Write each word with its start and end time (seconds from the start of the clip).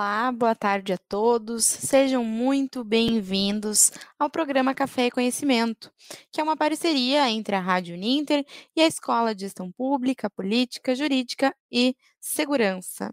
Olá, 0.00 0.32
boa 0.32 0.54
tarde 0.54 0.94
a 0.94 0.96
todos. 0.96 1.62
Sejam 1.62 2.24
muito 2.24 2.82
bem-vindos 2.82 3.92
ao 4.18 4.30
programa 4.30 4.74
Café 4.74 5.08
e 5.08 5.10
Conhecimento, 5.10 5.92
que 6.32 6.40
é 6.40 6.42
uma 6.42 6.56
parceria 6.56 7.28
entre 7.28 7.54
a 7.54 7.60
Rádio 7.60 7.98
Ninter 7.98 8.42
e 8.74 8.80
a 8.80 8.86
Escola 8.86 9.34
de 9.34 9.42
Gestão 9.42 9.70
Pública, 9.70 10.30
Política, 10.30 10.94
Jurídica 10.94 11.54
e 11.70 11.94
Segurança. 12.18 13.12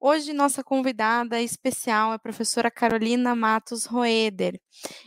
Hoje, 0.00 0.32
nossa 0.32 0.64
convidada 0.64 1.40
especial 1.40 2.10
é 2.10 2.16
a 2.16 2.18
professora 2.18 2.68
Carolina 2.68 3.36
Matos 3.36 3.84
Roeder. 3.84 4.60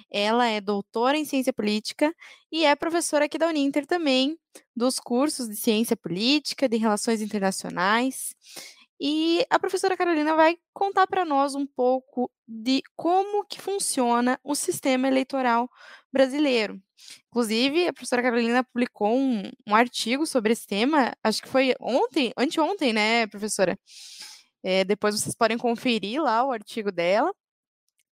Ela 0.10 0.48
é 0.48 0.62
doutora 0.62 1.18
em 1.18 1.26
Ciência 1.26 1.52
Política 1.52 2.16
e 2.50 2.64
é 2.64 2.74
professora 2.74 3.26
aqui 3.26 3.38
da 3.38 3.50
Uninter 3.50 3.86
também, 3.86 4.38
dos 4.74 4.98
cursos 4.98 5.50
de 5.50 5.58
Ciência 5.58 5.98
Política, 5.98 6.70
de 6.70 6.78
Relações 6.78 7.22
Internacionais. 7.22 8.34
E 9.04 9.44
a 9.50 9.58
professora 9.58 9.98
Carolina 9.98 10.36
vai 10.36 10.60
contar 10.72 11.08
para 11.08 11.26
nós 11.26 11.56
um 11.56 11.66
pouco 11.66 12.32
de 12.48 12.84
como 12.96 13.44
que 13.48 13.60
funciona 13.60 14.40
o 14.44 14.54
sistema 14.54 15.08
eleitoral 15.08 15.68
brasileiro. 16.14 16.80
Inclusive, 17.30 17.88
a 17.88 17.94
professora 17.94 18.22
Carolina 18.22 18.64
publicou 18.64 19.18
um, 19.18 19.50
um 19.66 19.74
artigo 19.74 20.28
sobre 20.28 20.54
esse 20.54 20.68
tema, 20.68 21.14
acho 21.24 21.42
que 21.42 21.50
foi 21.50 21.74
ontem, 21.80 22.32
anteontem, 22.38 22.94
né, 22.94 23.26
professora? 23.26 23.76
É, 24.64 24.84
depois 24.84 25.20
vocês 25.20 25.34
podem 25.34 25.58
conferir 25.58 26.22
lá 26.22 26.46
o 26.46 26.52
artigo 26.52 26.92
dela. 26.92 27.34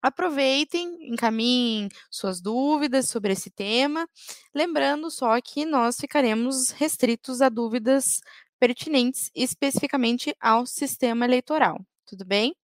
Aproveitem, 0.01 1.11
encaminhem 1.13 1.89
suas 2.11 2.41
dúvidas 2.41 3.11
sobre 3.11 3.35
esse 3.35 3.51
tema. 3.51 4.09
Lembrando 4.55 5.11
só 5.11 5.39
que 5.41 5.67
nós 5.67 5.97
ficaremos 6.01 6.71
restritos 6.71 7.43
a 7.43 7.51
dúvidas 7.51 8.21
pertinentes 8.59 9.31
especificamente 9.35 10.35
ao 10.41 10.67
sistema 10.67 11.25
eleitoral. 11.25 11.81
Tudo 12.07 12.25
bem? 12.25 12.55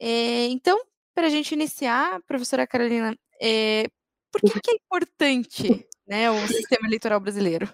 É, 0.00 0.46
então, 0.46 0.78
para 1.14 1.26
a 1.26 1.30
gente 1.30 1.52
iniciar, 1.52 2.20
professora 2.26 2.66
Carolina, 2.66 3.16
é, 3.40 3.88
por 4.30 4.40
que, 4.40 4.60
que 4.60 4.70
é 4.70 4.74
importante 4.74 5.86
né, 6.06 6.30
o 6.30 6.48
sistema 6.48 6.86
eleitoral 6.88 7.20
brasileiro? 7.20 7.72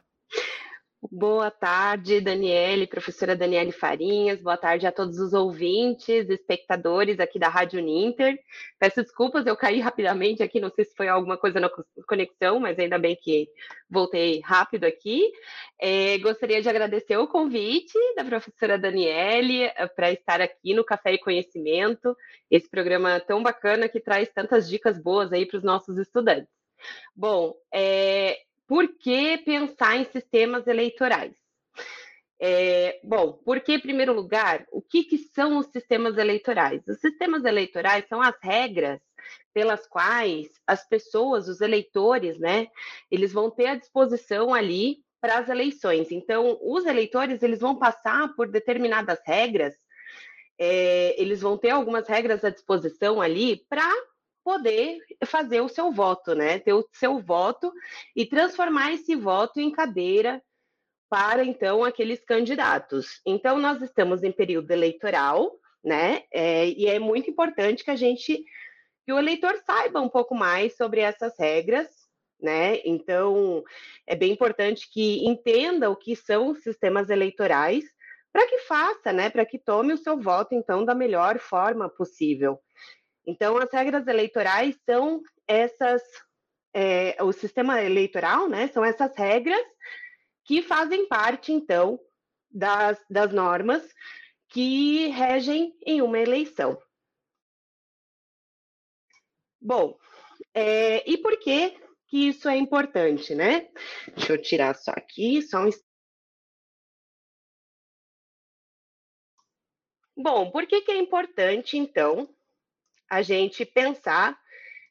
Boa 1.02 1.50
tarde, 1.50 2.20
Daniele, 2.20 2.86
professora 2.86 3.34
Daniele 3.34 3.72
Farinhas. 3.72 4.38
Boa 4.42 4.58
tarde 4.58 4.86
a 4.86 4.92
todos 4.92 5.18
os 5.18 5.32
ouvintes, 5.32 6.28
espectadores 6.28 7.18
aqui 7.18 7.38
da 7.38 7.48
Rádio 7.48 7.80
Ninter. 7.80 8.38
Peço 8.78 9.02
desculpas, 9.02 9.46
eu 9.46 9.56
caí 9.56 9.80
rapidamente 9.80 10.42
aqui, 10.42 10.60
não 10.60 10.68
sei 10.68 10.84
se 10.84 10.94
foi 10.94 11.08
alguma 11.08 11.38
coisa 11.38 11.58
na 11.58 11.70
conexão, 12.06 12.60
mas 12.60 12.78
ainda 12.78 12.98
bem 12.98 13.16
que 13.16 13.48
voltei 13.88 14.42
rápido 14.44 14.84
aqui. 14.84 15.32
É, 15.80 16.18
gostaria 16.18 16.60
de 16.60 16.68
agradecer 16.68 17.16
o 17.16 17.26
convite 17.26 17.98
da 18.14 18.22
professora 18.22 18.78
Daniele 18.78 19.62
eh, 19.62 19.86
para 19.86 20.12
estar 20.12 20.42
aqui 20.42 20.74
no 20.74 20.84
Café 20.84 21.14
e 21.14 21.18
Conhecimento, 21.18 22.14
esse 22.50 22.68
programa 22.68 23.18
tão 23.20 23.42
bacana 23.42 23.88
que 23.88 24.00
traz 24.00 24.28
tantas 24.28 24.68
dicas 24.68 25.02
boas 25.02 25.32
aí 25.32 25.46
para 25.46 25.56
os 25.56 25.64
nossos 25.64 25.96
estudantes. 25.96 26.60
Bom, 27.16 27.54
é, 27.72 28.38
por 28.70 28.86
que 28.86 29.36
pensar 29.38 29.96
em 29.96 30.04
sistemas 30.04 30.64
eleitorais? 30.68 31.34
É, 32.40 33.00
bom, 33.02 33.32
porque, 33.44 33.72
em 33.72 33.80
primeiro 33.80 34.12
lugar, 34.12 34.64
o 34.70 34.80
que, 34.80 35.02
que 35.02 35.18
são 35.18 35.58
os 35.58 35.66
sistemas 35.66 36.16
eleitorais? 36.16 36.86
Os 36.86 37.00
sistemas 37.00 37.44
eleitorais 37.44 38.06
são 38.08 38.22
as 38.22 38.36
regras 38.40 39.00
pelas 39.52 39.88
quais 39.88 40.52
as 40.64 40.88
pessoas, 40.88 41.48
os 41.48 41.60
eleitores, 41.60 42.38
né, 42.38 42.68
eles 43.10 43.32
vão 43.32 43.50
ter 43.50 43.66
à 43.66 43.74
disposição 43.74 44.54
ali 44.54 44.98
para 45.20 45.38
as 45.38 45.48
eleições. 45.48 46.12
Então, 46.12 46.56
os 46.62 46.86
eleitores, 46.86 47.42
eles 47.42 47.58
vão 47.58 47.76
passar 47.76 48.36
por 48.36 48.48
determinadas 48.48 49.18
regras, 49.26 49.74
é, 50.56 51.20
eles 51.20 51.40
vão 51.40 51.58
ter 51.58 51.70
algumas 51.70 52.06
regras 52.06 52.44
à 52.44 52.50
disposição 52.50 53.20
ali 53.20 53.66
para 53.68 53.92
poder 54.50 54.98
fazer 55.26 55.60
o 55.60 55.68
seu 55.68 55.92
voto, 55.92 56.34
né? 56.34 56.58
Ter 56.58 56.72
o 56.72 56.84
seu 56.92 57.20
voto 57.20 57.72
e 58.16 58.26
transformar 58.26 58.92
esse 58.92 59.14
voto 59.14 59.60
em 59.60 59.70
cadeira 59.70 60.42
para 61.08 61.44
então 61.44 61.84
aqueles 61.84 62.24
candidatos. 62.24 63.20
Então 63.24 63.60
nós 63.60 63.80
estamos 63.80 64.24
em 64.24 64.32
período 64.32 64.72
eleitoral, 64.72 65.52
né? 65.84 66.24
É, 66.32 66.66
e 66.66 66.86
é 66.86 66.98
muito 66.98 67.30
importante 67.30 67.84
que 67.84 67.92
a 67.92 67.96
gente 67.96 68.44
que 69.06 69.12
o 69.12 69.18
eleitor 69.18 69.56
saiba 69.64 70.00
um 70.00 70.08
pouco 70.08 70.34
mais 70.34 70.76
sobre 70.76 71.00
essas 71.00 71.38
regras, 71.38 71.88
né? 72.40 72.80
Então 72.84 73.62
é 74.04 74.16
bem 74.16 74.32
importante 74.32 74.90
que 74.92 75.24
entenda 75.24 75.88
o 75.88 75.96
que 75.96 76.16
são 76.16 76.48
os 76.48 76.60
sistemas 76.60 77.08
eleitorais 77.08 77.84
para 78.32 78.48
que 78.48 78.58
faça, 78.58 79.12
né? 79.12 79.30
Para 79.30 79.46
que 79.46 79.60
tome 79.60 79.92
o 79.92 79.98
seu 79.98 80.18
voto 80.18 80.56
então 80.56 80.84
da 80.84 80.94
melhor 80.94 81.38
forma 81.38 81.88
possível. 81.88 82.58
Então, 83.30 83.56
as 83.56 83.70
regras 83.72 84.06
eleitorais 84.08 84.76
são 84.84 85.22
essas, 85.46 86.02
é, 86.74 87.22
o 87.22 87.32
sistema 87.32 87.80
eleitoral, 87.80 88.48
né, 88.48 88.66
são 88.68 88.84
essas 88.84 89.16
regras 89.16 89.64
que 90.44 90.62
fazem 90.62 91.06
parte, 91.06 91.52
então, 91.52 91.98
das, 92.50 93.00
das 93.08 93.32
normas 93.32 93.82
que 94.48 95.06
regem 95.08 95.72
em 95.86 96.02
uma 96.02 96.18
eleição. 96.18 96.76
Bom, 99.60 99.96
é, 100.52 101.08
e 101.08 101.16
por 101.18 101.38
que 101.38 101.78
que 102.08 102.26
isso 102.28 102.48
é 102.48 102.56
importante, 102.56 103.36
né? 103.36 103.70
Deixa 104.16 104.32
eu 104.32 104.42
tirar 104.42 104.74
só 104.74 104.90
aqui, 104.90 105.40
só 105.42 105.64
um 105.64 105.70
Bom, 110.16 110.50
por 110.50 110.66
que, 110.66 110.80
que 110.82 110.90
é 110.90 110.98
importante, 110.98 111.78
então, 111.78 112.28
a 113.10 113.22
gente 113.22 113.64
pensar 113.66 114.40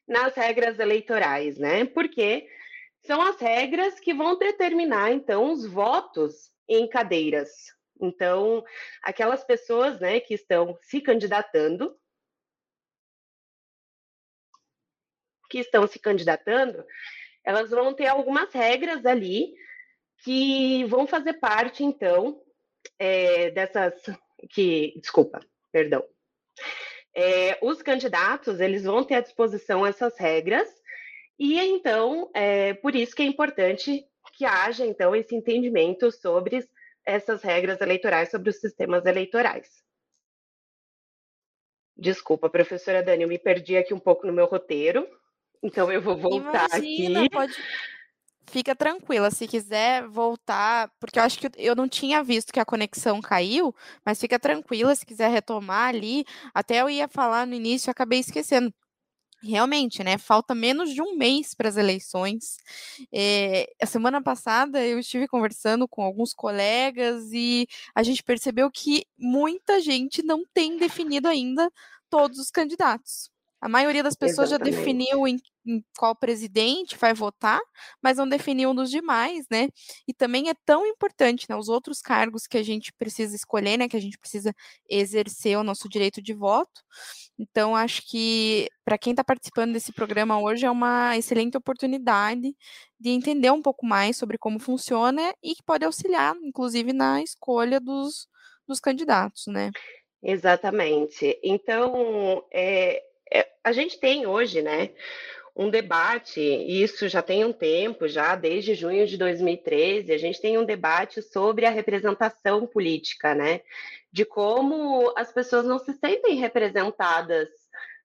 nas 0.06 0.34
regras 0.34 0.78
eleitorais, 0.78 1.58
né? 1.58 1.86
Porque 1.86 2.46
são 3.06 3.22
as 3.22 3.40
regras 3.40 3.98
que 3.98 4.12
vão 4.12 4.38
determinar, 4.38 5.10
então, 5.10 5.50
os 5.50 5.64
votos 5.66 6.52
em 6.68 6.86
cadeiras. 6.88 7.50
Então, 8.00 8.64
aquelas 9.02 9.42
pessoas, 9.44 9.98
né, 10.00 10.20
que 10.20 10.34
estão 10.34 10.76
se 10.82 11.00
candidatando, 11.00 11.98
que 15.48 15.58
estão 15.58 15.86
se 15.86 15.98
candidatando, 15.98 16.84
elas 17.44 17.70
vão 17.70 17.92
ter 17.92 18.06
algumas 18.06 18.52
regras 18.52 19.04
ali 19.04 19.54
que 20.22 20.84
vão 20.84 21.06
fazer 21.06 21.34
parte, 21.34 21.82
então, 21.82 22.42
é, 22.98 23.50
dessas 23.50 23.94
que, 24.50 24.98
desculpa, 25.00 25.40
perdão, 25.72 26.06
é, 27.14 27.58
os 27.62 27.82
candidatos 27.82 28.60
eles 28.60 28.84
vão 28.84 29.04
ter 29.04 29.16
à 29.16 29.20
disposição 29.20 29.84
essas 29.86 30.16
regras 30.18 30.68
e 31.38 31.58
então 31.58 32.30
é 32.34 32.74
por 32.74 32.94
isso 32.94 33.14
que 33.14 33.22
é 33.22 33.26
importante 33.26 34.06
que 34.34 34.44
haja 34.44 34.86
então 34.86 35.14
esse 35.14 35.34
entendimento 35.34 36.10
sobre 36.12 36.66
essas 37.04 37.42
regras 37.42 37.80
eleitorais, 37.80 38.30
sobre 38.30 38.50
os 38.50 38.60
sistemas 38.60 39.04
eleitorais. 39.06 39.82
Desculpa, 41.96 42.48
professora 42.48 43.02
Dani, 43.02 43.24
eu 43.24 43.28
me 43.28 43.38
perdi 43.38 43.76
aqui 43.76 43.92
um 43.92 43.98
pouco 43.98 44.26
no 44.26 44.32
meu 44.32 44.46
roteiro, 44.46 45.06
então 45.62 45.92
eu 45.92 46.00
vou 46.00 46.16
voltar 46.16 46.68
Imagina, 46.70 47.20
aqui. 47.20 47.30
Pode, 47.30 47.54
fica 48.46 48.74
tranquila, 48.74 49.30
se 49.30 49.46
quiser 49.46 50.06
voltar, 50.08 50.90
porque 51.00 51.18
eu 51.18 51.22
acho 51.22 51.38
que 51.38 51.50
eu 51.56 51.76
não 51.76 51.88
tinha 51.88 52.22
visto 52.22 52.52
que 52.52 52.60
a 52.60 52.64
conexão 52.64 53.20
caiu, 53.20 53.74
mas 54.04 54.20
fica 54.20 54.38
tranquila 54.38 54.94
se 54.94 55.06
quiser 55.06 55.30
retomar 55.30 55.88
ali. 55.88 56.24
Até 56.54 56.80
eu 56.80 56.90
ia 56.90 57.08
falar 57.08 57.46
no 57.46 57.54
início, 57.54 57.90
acabei 57.90 58.18
esquecendo. 58.20 58.72
Realmente, 59.42 60.04
né? 60.04 60.18
Falta 60.18 60.54
menos 60.54 60.92
de 60.92 61.00
um 61.00 61.16
mês 61.16 61.54
para 61.54 61.68
as 61.68 61.76
eleições. 61.78 62.58
É, 63.12 63.66
a 63.82 63.86
semana 63.86 64.22
passada 64.22 64.84
eu 64.86 64.98
estive 64.98 65.26
conversando 65.26 65.88
com 65.88 66.02
alguns 66.02 66.34
colegas 66.34 67.30
e 67.32 67.66
a 67.94 68.02
gente 68.02 68.22
percebeu 68.22 68.70
que 68.70 69.06
muita 69.18 69.80
gente 69.80 70.22
não 70.22 70.44
tem 70.52 70.76
definido 70.76 71.26
ainda 71.26 71.70
todos 72.10 72.38
os 72.38 72.50
candidatos. 72.50 73.30
A 73.60 73.68
maioria 73.68 74.02
das 74.02 74.16
pessoas 74.16 74.50
Exatamente. 74.50 74.74
já 74.74 74.82
definiu 74.82 75.26
em, 75.26 75.38
em, 75.66 75.84
qual 75.98 76.14
presidente 76.14 76.96
vai 76.96 77.14
votar, 77.14 77.60
mas 78.02 78.18
não 78.18 78.28
definiu 78.28 78.72
nos 78.72 78.90
demais, 78.90 79.46
né? 79.50 79.68
E 80.06 80.14
também 80.14 80.48
é 80.48 80.54
tão 80.64 80.86
importante, 80.86 81.46
né? 81.48 81.56
Os 81.56 81.68
outros 81.68 82.00
cargos 82.00 82.46
que 82.46 82.58
a 82.58 82.62
gente 82.62 82.92
precisa 82.92 83.34
escolher, 83.34 83.76
né? 83.76 83.88
Que 83.88 83.96
a 83.96 84.00
gente 84.00 84.18
precisa 84.18 84.54
exercer 84.88 85.58
o 85.58 85.64
nosso 85.64 85.88
direito 85.88 86.22
de 86.22 86.34
voto. 86.34 86.80
Então, 87.38 87.74
acho 87.74 88.02
que 88.06 88.68
para 88.84 88.98
quem 88.98 89.12
está 89.12 89.24
participando 89.24 89.72
desse 89.72 89.92
programa 89.92 90.40
hoje 90.40 90.66
é 90.66 90.70
uma 90.70 91.16
excelente 91.16 91.56
oportunidade 91.56 92.54
de 92.98 93.10
entender 93.10 93.50
um 93.50 93.62
pouco 93.62 93.86
mais 93.86 94.16
sobre 94.16 94.36
como 94.36 94.58
funciona 94.58 95.34
e 95.42 95.54
que 95.54 95.62
pode 95.62 95.84
auxiliar, 95.84 96.36
inclusive, 96.42 96.92
na 96.92 97.22
escolha 97.22 97.80
dos, 97.80 98.28
dos 98.68 98.78
candidatos, 98.78 99.46
né? 99.46 99.70
Exatamente. 100.22 101.38
Então, 101.42 102.44
é, 102.52 103.02
é, 103.32 103.48
a 103.64 103.72
gente 103.72 103.98
tem 103.98 104.26
hoje, 104.26 104.60
né, 104.60 104.90
um 105.56 105.68
debate, 105.68 106.40
e 106.40 106.82
isso 106.82 107.08
já 107.08 107.22
tem 107.22 107.44
um 107.44 107.52
tempo, 107.52 108.08
já 108.08 108.34
desde 108.36 108.74
junho 108.74 109.06
de 109.06 109.16
2013, 109.16 110.12
a 110.12 110.18
gente 110.18 110.40
tem 110.40 110.58
um 110.58 110.64
debate 110.64 111.20
sobre 111.22 111.66
a 111.66 111.70
representação 111.70 112.66
política, 112.66 113.34
né? 113.34 113.60
De 114.12 114.24
como 114.24 115.12
as 115.16 115.32
pessoas 115.32 115.64
não 115.64 115.78
se 115.78 115.92
sentem 115.94 116.36
representadas 116.36 117.48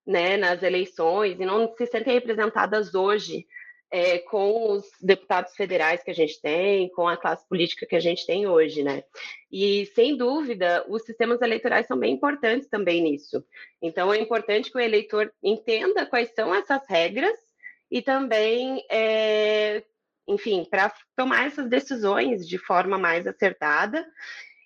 né, 0.05 0.37
nas 0.37 0.61
eleições 0.61 1.39
e 1.39 1.45
não 1.45 1.73
se 1.75 1.85
sentem 1.87 2.13
representadas 2.13 2.93
hoje 2.93 3.47
é, 3.95 4.19
com 4.19 4.73
os 4.73 4.83
deputados 5.01 5.55
federais 5.55 6.03
que 6.03 6.11
a 6.11 6.13
gente 6.13 6.41
tem, 6.41 6.89
com 6.89 7.07
a 7.07 7.15
classe 7.15 7.47
política 7.47 7.85
que 7.85 7.95
a 7.95 7.99
gente 8.01 8.25
tem 8.25 8.45
hoje, 8.45 8.83
né? 8.83 9.05
E, 9.49 9.85
sem 9.95 10.17
dúvida, 10.17 10.83
os 10.89 11.03
sistemas 11.03 11.41
eleitorais 11.41 11.87
são 11.87 11.97
bem 11.97 12.13
importantes 12.13 12.67
também 12.67 13.01
nisso. 13.01 13.41
Então, 13.81 14.13
é 14.13 14.19
importante 14.19 14.69
que 14.69 14.77
o 14.77 14.81
eleitor 14.81 15.31
entenda 15.41 16.05
quais 16.05 16.29
são 16.35 16.53
essas 16.53 16.81
regras 16.89 17.37
e 17.89 18.01
também, 18.01 18.85
é, 18.91 19.81
enfim, 20.27 20.67
para 20.69 20.93
tomar 21.15 21.47
essas 21.47 21.69
decisões 21.69 22.45
de 22.45 22.57
forma 22.57 22.97
mais 22.97 23.25
acertada 23.25 24.05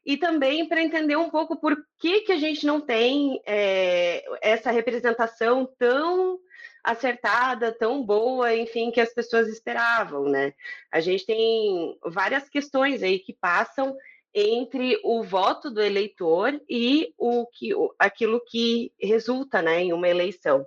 e 0.03 0.17
também 0.17 0.67
para 0.67 0.81
entender 0.81 1.17
um 1.17 1.29
pouco 1.29 1.55
por 1.55 1.77
que, 1.99 2.21
que 2.21 2.31
a 2.31 2.39
gente 2.39 2.65
não 2.65 2.81
tem 2.81 3.39
é, 3.45 4.23
essa 4.41 4.71
representação 4.71 5.71
tão 5.77 6.39
acertada, 6.83 7.71
tão 7.71 8.03
boa, 8.03 8.55
enfim, 8.55 8.91
que 8.91 9.01
as 9.01 9.13
pessoas 9.13 9.47
esperavam, 9.47 10.25
né? 10.25 10.53
A 10.91 10.99
gente 10.99 11.25
tem 11.25 11.97
várias 12.05 12.49
questões 12.49 13.03
aí 13.03 13.19
que 13.19 13.33
passam 13.33 13.95
entre 14.33 14.99
o 15.03 15.23
voto 15.23 15.71
do 15.71 15.81
eleitor 15.81 16.59
e 16.69 17.13
o 17.17 17.45
que 17.47 17.71
aquilo 17.97 18.39
que 18.45 18.93
resulta, 19.01 19.61
né, 19.61 19.81
em 19.81 19.93
uma 19.93 20.07
eleição. 20.07 20.65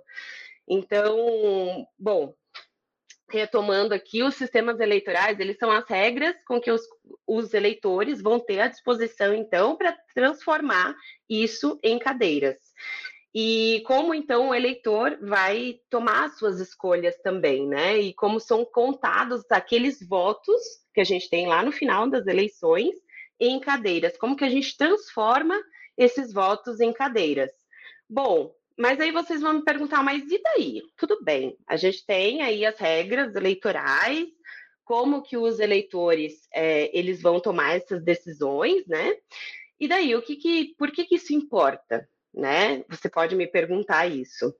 Então, 0.67 1.87
bom, 1.97 2.33
retomando 3.29 3.93
aqui, 3.93 4.21
os 4.21 4.35
sistemas 4.35 4.79
eleitorais, 4.79 5.39
eles 5.39 5.57
são 5.57 5.71
as 5.71 5.87
regras 5.89 6.35
com 6.45 6.61
que 6.61 6.71
os, 6.71 6.81
os 7.25 7.53
eleitores 7.53 8.21
vão 8.21 8.39
ter 8.39 8.59
à 8.59 8.67
disposição, 8.67 9.33
então, 9.33 9.75
para 9.75 9.97
transformar 10.13 10.95
isso 11.27 11.79
em 11.81 11.97
cadeiras. 11.97 12.57
E 13.33 13.81
como 13.87 14.13
então 14.13 14.49
o 14.49 14.55
eleitor 14.55 15.17
vai 15.21 15.79
tomar 15.89 16.25
as 16.25 16.37
suas 16.37 16.59
escolhas 16.59 17.17
também, 17.23 17.67
né? 17.67 17.97
E 17.97 18.13
como 18.13 18.39
são 18.39 18.63
contados 18.63 19.43
aqueles 19.49 20.07
votos 20.07 20.61
que 20.93 21.01
a 21.01 21.03
gente 21.03 21.29
tem 21.29 21.47
lá 21.47 21.63
no 21.63 21.71
final 21.71 22.07
das 22.07 22.27
eleições 22.27 22.95
em 23.39 23.59
cadeiras, 23.59 24.15
como 24.17 24.35
que 24.35 24.43
a 24.43 24.49
gente 24.49 24.77
transforma 24.77 25.59
esses 25.97 26.31
votos 26.31 26.79
em 26.79 26.93
cadeiras. 26.93 27.51
Bom, 28.07 28.53
mas 28.77 28.99
aí 28.99 29.11
vocês 29.11 29.41
vão 29.41 29.53
me 29.53 29.63
perguntar, 29.63 30.03
mas 30.03 30.23
e 30.31 30.41
daí? 30.41 30.83
Tudo 30.95 31.23
bem, 31.23 31.57
a 31.67 31.75
gente 31.75 32.05
tem 32.05 32.41
aí 32.41 32.65
as 32.65 32.77
regras 32.77 33.35
eleitorais, 33.35 34.27
como 34.83 35.23
que 35.23 35.37
os 35.37 35.59
eleitores 35.59 36.47
é, 36.53 36.95
eles 36.97 37.21
vão 37.21 37.39
tomar 37.39 37.75
essas 37.75 38.03
decisões, 38.03 38.85
né? 38.85 39.15
E 39.79 39.87
daí, 39.87 40.15
o 40.15 40.21
que 40.21 40.35
que, 40.35 40.75
por 40.77 40.91
que 40.91 41.05
que 41.05 41.15
isso 41.15 41.33
importa? 41.33 42.07
Né? 42.33 42.83
Você 42.89 43.09
pode 43.09 43.35
me 43.35 43.47
perguntar 43.47 44.07
isso. 44.07 44.55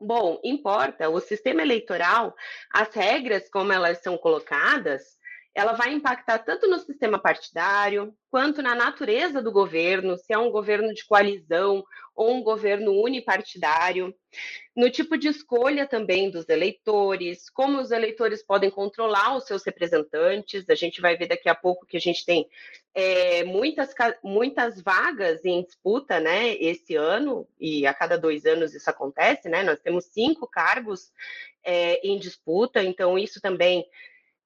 Bom, 0.00 0.40
importa 0.42 1.08
o 1.08 1.20
sistema 1.20 1.62
eleitoral, 1.62 2.34
as 2.72 2.92
regras 2.94 3.48
como 3.48 3.72
elas 3.72 4.02
são 4.02 4.18
colocadas, 4.18 5.18
ela 5.54 5.72
vai 5.72 5.92
impactar 5.92 6.38
tanto 6.40 6.66
no 6.66 6.78
sistema 6.78 7.18
partidário, 7.18 8.12
quanto 8.28 8.60
na 8.60 8.74
natureza 8.74 9.40
do 9.40 9.52
governo, 9.52 10.16
se 10.18 10.32
é 10.32 10.38
um 10.38 10.50
governo 10.50 10.92
de 10.92 11.04
coalizão 11.04 11.84
ou 12.14 12.34
um 12.34 12.42
governo 12.42 12.92
unipartidário, 13.00 14.12
no 14.74 14.90
tipo 14.90 15.16
de 15.16 15.28
escolha 15.28 15.86
também 15.86 16.30
dos 16.30 16.48
eleitores, 16.48 17.48
como 17.48 17.80
os 17.80 17.92
eleitores 17.92 18.42
podem 18.44 18.70
controlar 18.70 19.36
os 19.36 19.44
seus 19.44 19.64
representantes. 19.64 20.68
A 20.68 20.74
gente 20.74 21.00
vai 21.00 21.16
ver 21.16 21.28
daqui 21.28 21.48
a 21.48 21.54
pouco 21.54 21.86
que 21.86 21.96
a 21.96 22.00
gente 22.00 22.24
tem 22.24 22.48
é, 22.92 23.44
muitas, 23.44 23.94
muitas 24.22 24.80
vagas 24.82 25.44
em 25.44 25.62
disputa, 25.62 26.18
né, 26.18 26.54
esse 26.54 26.96
ano, 26.96 27.46
e 27.58 27.86
a 27.86 27.94
cada 27.94 28.18
dois 28.18 28.44
anos 28.44 28.74
isso 28.74 28.90
acontece, 28.90 29.48
né? 29.48 29.62
Nós 29.62 29.78
temos 29.80 30.06
cinco 30.06 30.48
cargos 30.48 31.12
é, 31.62 32.04
em 32.06 32.18
disputa, 32.18 32.82
então 32.82 33.16
isso 33.16 33.40
também 33.40 33.86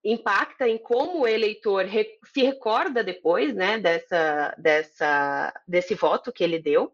impacta 0.04 0.68
em 0.68 0.78
como 0.78 1.20
o 1.20 1.26
eleitor 1.26 1.86
se 2.32 2.42
recorda 2.42 3.02
depois, 3.02 3.54
né, 3.54 3.78
dessa, 3.78 4.54
dessa, 4.56 5.62
desse 5.66 5.94
voto 5.94 6.32
que 6.32 6.44
ele 6.44 6.58
deu. 6.58 6.92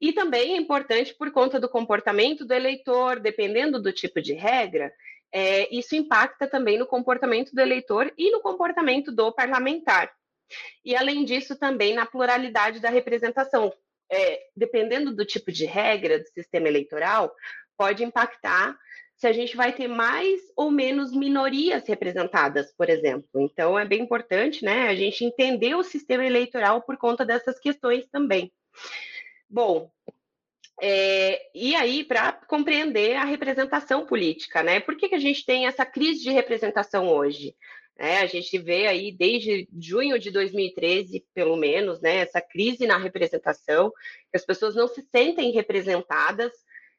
E 0.00 0.12
também 0.12 0.54
é 0.54 0.56
importante 0.56 1.14
por 1.14 1.30
conta 1.30 1.60
do 1.60 1.68
comportamento 1.68 2.44
do 2.44 2.54
eleitor, 2.54 3.20
dependendo 3.20 3.80
do 3.80 3.92
tipo 3.92 4.22
de 4.22 4.32
regra, 4.32 4.90
é, 5.32 5.72
isso 5.74 5.94
impacta 5.94 6.46
também 6.48 6.78
no 6.78 6.86
comportamento 6.86 7.54
do 7.54 7.60
eleitor 7.60 8.12
e 8.16 8.30
no 8.30 8.40
comportamento 8.40 9.12
do 9.12 9.32
parlamentar. 9.32 10.10
E 10.84 10.96
além 10.96 11.24
disso, 11.24 11.56
também 11.56 11.94
na 11.94 12.06
pluralidade 12.06 12.80
da 12.80 12.90
representação. 12.90 13.72
É, 14.12 14.40
dependendo 14.56 15.14
do 15.14 15.24
tipo 15.24 15.52
de 15.52 15.64
regra 15.64 16.18
do 16.18 16.26
sistema 16.26 16.66
eleitoral, 16.66 17.32
pode 17.76 18.02
impactar 18.02 18.76
se 19.20 19.26
a 19.26 19.32
gente 19.32 19.54
vai 19.54 19.70
ter 19.70 19.86
mais 19.86 20.40
ou 20.56 20.70
menos 20.70 21.12
minorias 21.12 21.86
representadas, 21.86 22.72
por 22.72 22.88
exemplo. 22.88 23.28
Então, 23.34 23.78
é 23.78 23.84
bem 23.84 24.00
importante 24.00 24.64
né, 24.64 24.88
a 24.88 24.94
gente 24.94 25.22
entender 25.22 25.74
o 25.74 25.82
sistema 25.82 26.24
eleitoral 26.24 26.80
por 26.80 26.96
conta 26.96 27.22
dessas 27.22 27.60
questões 27.60 28.06
também. 28.10 28.50
Bom, 29.46 29.90
é, 30.80 31.38
e 31.54 31.76
aí, 31.76 32.02
para 32.02 32.32
compreender 32.32 33.14
a 33.16 33.24
representação 33.24 34.06
política, 34.06 34.62
né? 34.62 34.80
Por 34.80 34.96
que, 34.96 35.10
que 35.10 35.14
a 35.14 35.20
gente 35.20 35.44
tem 35.44 35.66
essa 35.66 35.84
crise 35.84 36.22
de 36.22 36.30
representação 36.30 37.06
hoje? 37.06 37.54
É, 37.98 38.20
a 38.20 38.26
gente 38.26 38.56
vê 38.56 38.86
aí 38.86 39.12
desde 39.12 39.68
junho 39.78 40.18
de 40.18 40.30
2013, 40.30 41.26
pelo 41.34 41.56
menos, 41.56 42.00
né, 42.00 42.20
essa 42.20 42.40
crise 42.40 42.86
na 42.86 42.96
representação, 42.96 43.92
as 44.34 44.46
pessoas 44.46 44.74
não 44.74 44.88
se 44.88 45.06
sentem 45.14 45.52
representadas, 45.52 46.52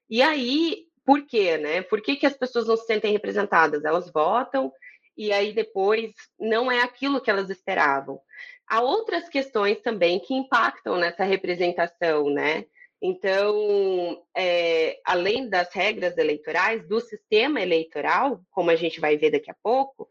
e 0.08 0.22
aí 0.22 0.86
por 1.06 1.26
quê, 1.26 1.58
né? 1.58 1.82
Por 1.82 2.02
que, 2.02 2.16
que 2.16 2.26
as 2.26 2.36
pessoas 2.36 2.68
não 2.68 2.78
se 2.78 2.86
sentem 2.86 3.12
representadas? 3.12 3.84
Elas 3.84 4.12
votam 4.12 4.72
e 5.18 5.32
aí 5.32 5.54
depois 5.54 6.14
não 6.40 6.72
é 6.72 6.82
aquilo 6.82 7.22
que 7.22 7.30
elas 7.30 7.50
esperavam. 7.50 8.20
Há 8.68 8.82
outras 8.82 9.28
questões 9.28 9.80
também 9.82 10.20
que 10.20 10.34
impactam 10.34 10.98
nessa 10.98 11.24
representação, 11.24 12.30
né? 12.30 12.66
Então, 13.04 14.24
é, 14.38 15.00
além 15.04 15.50
das 15.50 15.74
regras 15.74 16.16
eleitorais, 16.20 16.88
do 16.88 17.02
sistema 17.02 17.60
eleitoral, 17.60 18.42
como 18.52 18.70
a 18.70 18.76
gente 18.76 19.00
vai 19.00 19.18
ver 19.18 19.32
daqui 19.32 19.50
a 19.50 19.56
pouco, 19.64 20.08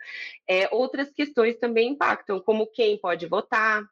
é, 0.49 0.69
outras 0.75 1.09
questões 1.13 1.57
também 1.57 1.91
impactam, 1.91 2.41
como 2.41 2.67
quem 2.67 2.99
pode 2.99 3.27
votar, 3.27 3.83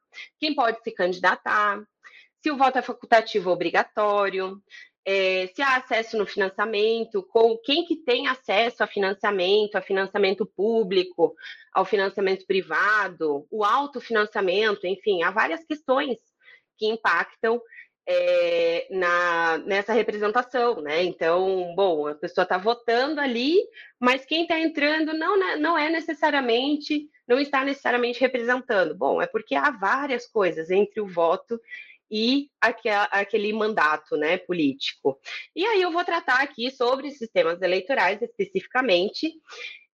quem 0.41 0.53
pode 0.53 0.83
se 0.83 0.91
candidatar, 0.91 1.81
se 2.43 2.51
o 2.51 2.57
voto 2.57 2.79
é 2.79 2.83
facultativo 2.83 3.51
ou 3.51 3.55
obrigatório, 3.55 4.61
é, 5.05 5.47
se 5.55 5.63
há 5.63 5.77
acesso 5.77 6.19
no 6.19 6.27
financiamento, 6.27 7.23
com 7.23 7.57
quem 7.59 7.85
que 7.85 7.97
tem 7.97 8.27
acesso 8.27 8.83
a 8.83 8.87
financiamento, 8.87 9.77
a 9.77 9.81
financiamento 9.81 10.45
público, 10.45 11.35
ao 11.73 11.85
financiamento 11.85 12.47
privado, 12.47 13.47
o 13.51 13.65
autofinanciamento, 13.65 14.87
enfim, 14.87 15.23
há 15.23 15.31
várias 15.31 15.65
questões 15.65 16.19
que 16.77 16.87
impactam 16.87 17.61
é, 18.11 18.87
na, 18.91 19.59
nessa 19.59 19.93
representação, 19.93 20.81
né? 20.81 21.03
Então, 21.05 21.75
bom, 21.77 22.07
a 22.07 22.15
pessoa 22.15 22.45
está 22.45 22.57
votando 22.57 23.21
ali, 23.21 23.59
mas 24.01 24.25
quem 24.25 24.43
está 24.43 24.59
entrando 24.59 25.13
não, 25.13 25.39
né, 25.39 25.57
não 25.57 25.77
é 25.77 25.91
necessariamente, 25.91 27.07
não 27.27 27.39
está 27.39 27.63
necessariamente 27.63 28.19
representando. 28.19 28.95
Bom, 28.95 29.21
é 29.21 29.27
porque 29.27 29.55
há 29.55 29.71
várias 29.71 30.27
coisas 30.27 30.71
entre 30.71 31.03
o 31.03 31.07
voto 31.07 31.61
e 32.11 32.49
aquele 32.61 33.53
mandato 33.53 34.17
né, 34.17 34.39
político. 34.39 35.19
E 35.55 35.65
aí 35.67 35.83
eu 35.83 35.93
vou 35.93 36.05
tratar 36.05 36.43
aqui 36.43 36.71
sobre 36.71 37.11
sistemas 37.11 37.61
eleitorais 37.61 38.21
especificamente, 38.23 39.33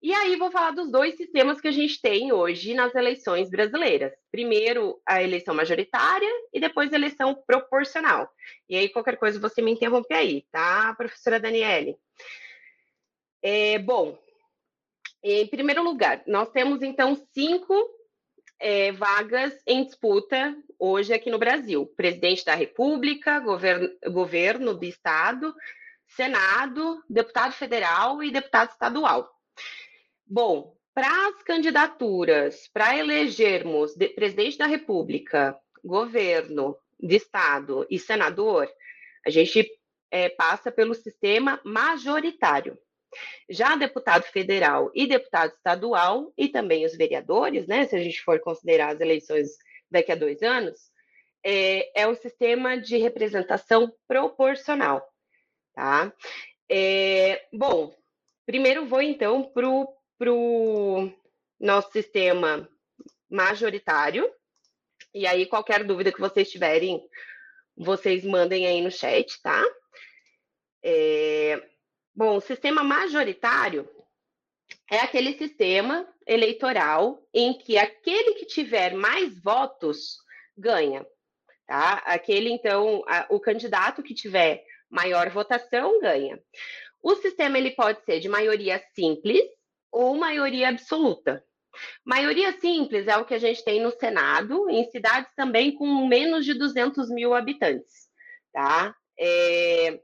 e 0.05 0.13
aí 0.13 0.37
vou 0.37 0.51
falar 0.51 0.73
dos 0.73 0.91
dois 0.91 1.17
sistemas 1.17 1.63
que 1.63 1.69
a 1.69 1.73
gente 1.73 1.99
tem 1.99 2.31
hoje 2.31 2.75
nas 2.75 2.95
eleições 2.95 3.49
brasileiras. 3.49 4.13
Primeiro, 4.31 5.01
a 5.07 5.23
eleição 5.23 5.55
majoritária 5.55 6.29
e 6.53 6.61
depois 6.61 6.93
a 6.93 6.97
eleição 6.97 7.35
proporcional. 7.47 8.31
E 8.69 8.77
aí, 8.77 8.91
qualquer 8.91 9.17
coisa, 9.17 9.41
você 9.41 9.63
me 9.63 9.73
interrompe 9.73 10.13
aí, 10.13 10.45
tá, 10.53 10.95
professora 10.95 11.41
Daniele? 11.41 11.97
É, 13.43 13.79
bom, 13.79 14.19
em 15.23 15.47
primeiro 15.47 15.83
lugar, 15.83 16.23
nós 16.27 16.51
temos 16.51 16.83
então 16.83 17.17
cinco 17.33 17.75
é, 18.65 18.93
vagas 18.93 19.53
em 19.67 19.85
disputa 19.85 20.57
hoje 20.79 21.13
aqui 21.13 21.31
no 21.31 21.39
Brasil: 21.39 21.85
presidente 21.95 22.47
da 22.47 22.55
República, 22.55 23.39
governo, 23.39 23.91
governo 24.11 24.73
do 24.73 24.87
Estado, 24.87 25.55
Senado, 26.07 27.05
deputado 27.09 27.53
federal 27.53 28.23
e 28.23 28.31
deputado 28.31 28.71
estadual. 28.71 29.31
Bom, 30.27 30.75
para 30.95 31.29
as 31.29 31.43
candidaturas, 31.43 32.67
para 32.73 32.97
elegermos 32.97 33.95
de, 33.95 34.09
presidente 34.09 34.57
da 34.57 34.67
República, 34.67 35.55
governo 35.85 36.75
de 36.99 37.17
Estado 37.17 37.87
e 37.91 37.99
senador, 37.99 38.67
a 39.27 39.29
gente 39.29 39.71
é, 40.11 40.31
passa 40.31 40.73
pelo 40.73 40.95
sistema 40.95 41.61
majoritário. 41.63 42.79
Já 43.49 43.77
deputado 43.77 44.23
federal 44.25 44.91
e 44.95 45.07
deputado 45.07 45.53
estadual, 45.53 46.33
e 46.37 46.49
também 46.49 46.85
os 46.85 46.97
vereadores, 46.97 47.67
né, 47.67 47.87
se 47.87 47.97
a 47.97 48.03
gente 48.03 48.23
for 48.23 48.41
considerar 48.41 48.95
as 48.95 49.01
eleições 49.01 49.51
daqui 49.91 50.13
a 50.13 50.17
dois 50.17 50.43
anos, 50.43 50.91
é, 51.45 52.03
é 52.03 52.07
o 52.07 52.15
sistema 52.15 52.77
de 52.77 52.97
representação 52.97 53.93
proporcional, 54.09 55.07
tá? 55.75 56.13
É, 56.71 57.47
bom, 57.53 57.95
primeiro 58.47 58.87
vou 58.87 59.03
então 59.03 59.43
para 59.53 60.33
o 60.33 61.13
nosso 61.61 61.93
sistema 61.93 62.69
majoritário, 63.29 64.31
e 65.13 65.27
aí 65.27 65.47
qualquer 65.47 65.85
dúvida 65.85 66.11
que 66.11 66.21
vocês 66.21 66.51
tiverem, 66.51 67.01
vocês 67.77 68.25
mandem 68.25 68.67
aí 68.67 68.81
no 68.81 68.91
chat, 68.91 69.41
tá? 69.43 69.63
É, 70.83 71.63
bom, 72.15 72.37
o 72.37 72.41
sistema 72.41 72.83
majoritário 72.83 73.89
é 74.91 74.99
aquele 74.99 75.37
sistema 75.37 76.07
eleitoral 76.27 77.27
em 77.33 77.55
que 77.55 77.77
aquele 77.77 78.35
que 78.35 78.47
tiver 78.47 78.95
mais 78.95 79.39
votos 79.43 80.17
ganha, 80.57 81.05
tá? 81.67 82.03
Aquele, 82.07 82.51
então, 82.51 83.03
a, 83.07 83.27
o 83.31 83.41
candidato 83.41 84.03
que 84.03 84.15
tiver 84.15 84.65
maior 84.89 85.29
votação 85.31 86.01
ganha. 86.01 86.41
O 87.03 87.15
sistema 87.17 87.59
ele 87.59 87.73
pode 87.73 88.03
ser 88.05 88.21
de 88.21 88.29
maioria 88.29 88.83
simples 88.95 89.43
ou 89.91 90.17
maioria 90.17 90.69
absoluta. 90.69 91.45
Maioria 92.05 92.53
simples 92.61 93.09
é 93.09 93.17
o 93.17 93.25
que 93.25 93.35
a 93.35 93.39
gente 93.39 93.65
tem 93.65 93.81
no 93.81 93.91
Senado, 93.91 94.71
em 94.71 94.89
cidades 94.91 95.31
também 95.35 95.75
com 95.75 96.07
menos 96.07 96.45
de 96.45 96.55
200 96.55 97.11
mil 97.11 97.35
habitantes, 97.35 98.09
tá? 98.53 98.95
É, 99.19 100.01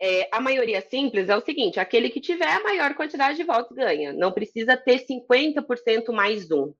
é, 0.00 0.28
a 0.30 0.40
maioria 0.40 0.80
simples 0.80 1.28
é 1.28 1.36
o 1.36 1.40
seguinte: 1.40 1.80
aquele 1.80 2.10
que 2.10 2.20
tiver 2.20 2.48
a 2.48 2.62
maior 2.62 2.94
quantidade 2.94 3.36
de 3.36 3.44
votos 3.44 3.76
ganha. 3.76 4.12
Não 4.12 4.32
precisa 4.32 4.76
ter 4.76 5.04
50% 5.06 6.12
mais 6.12 6.50
um. 6.50 6.74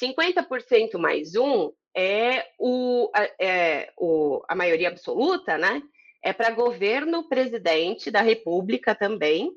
50% 0.00 0.98
mais 0.98 1.34
um 1.34 1.72
é, 1.96 2.46
o, 2.58 3.10
é 3.40 3.90
o, 3.96 4.42
a 4.48 4.54
maioria 4.54 4.88
absoluta, 4.88 5.56
né? 5.56 5.82
É 6.22 6.32
para 6.32 6.50
governo, 6.50 7.28
presidente 7.28 8.10
da 8.10 8.20
República 8.20 8.94
também, 8.94 9.52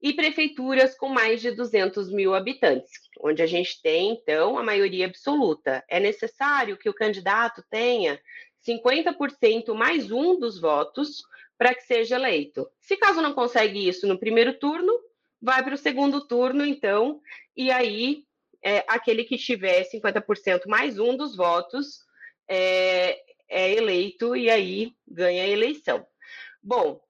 e 0.00 0.12
prefeituras 0.12 0.96
com 0.96 1.08
mais 1.08 1.40
de 1.40 1.50
200 1.50 2.10
mil 2.10 2.34
habitantes, 2.34 2.92
onde 3.20 3.42
a 3.42 3.46
gente 3.46 3.80
tem, 3.82 4.12
então, 4.12 4.58
a 4.58 4.62
maioria 4.62 5.06
absoluta. 5.06 5.84
É 5.88 5.98
necessário 5.98 6.76
que 6.76 6.88
o 6.88 6.94
candidato 6.94 7.64
tenha 7.70 8.20
50% 8.66 9.74
mais 9.74 10.10
um 10.10 10.38
dos 10.38 10.60
votos 10.60 11.22
para 11.56 11.74
que 11.74 11.82
seja 11.82 12.16
eleito. 12.16 12.68
Se 12.80 12.96
caso 12.96 13.22
não 13.22 13.32
consegue 13.32 13.88
isso 13.88 14.06
no 14.06 14.18
primeiro 14.18 14.58
turno, 14.58 14.92
vai 15.40 15.62
para 15.62 15.74
o 15.74 15.78
segundo 15.78 16.26
turno, 16.26 16.64
então, 16.64 17.20
e 17.56 17.70
aí 17.70 18.24
é, 18.62 18.84
aquele 18.88 19.24
que 19.24 19.36
tiver 19.36 19.84
50% 19.84 20.66
mais 20.66 20.98
um 20.98 21.16
dos 21.16 21.36
votos 21.36 22.00
é, 22.48 23.20
é 23.48 23.72
eleito 23.74 24.34
e 24.34 24.50
aí 24.50 24.92
ganha 25.06 25.44
a 25.44 25.48
eleição. 25.48 26.06
Bom, 26.62 27.00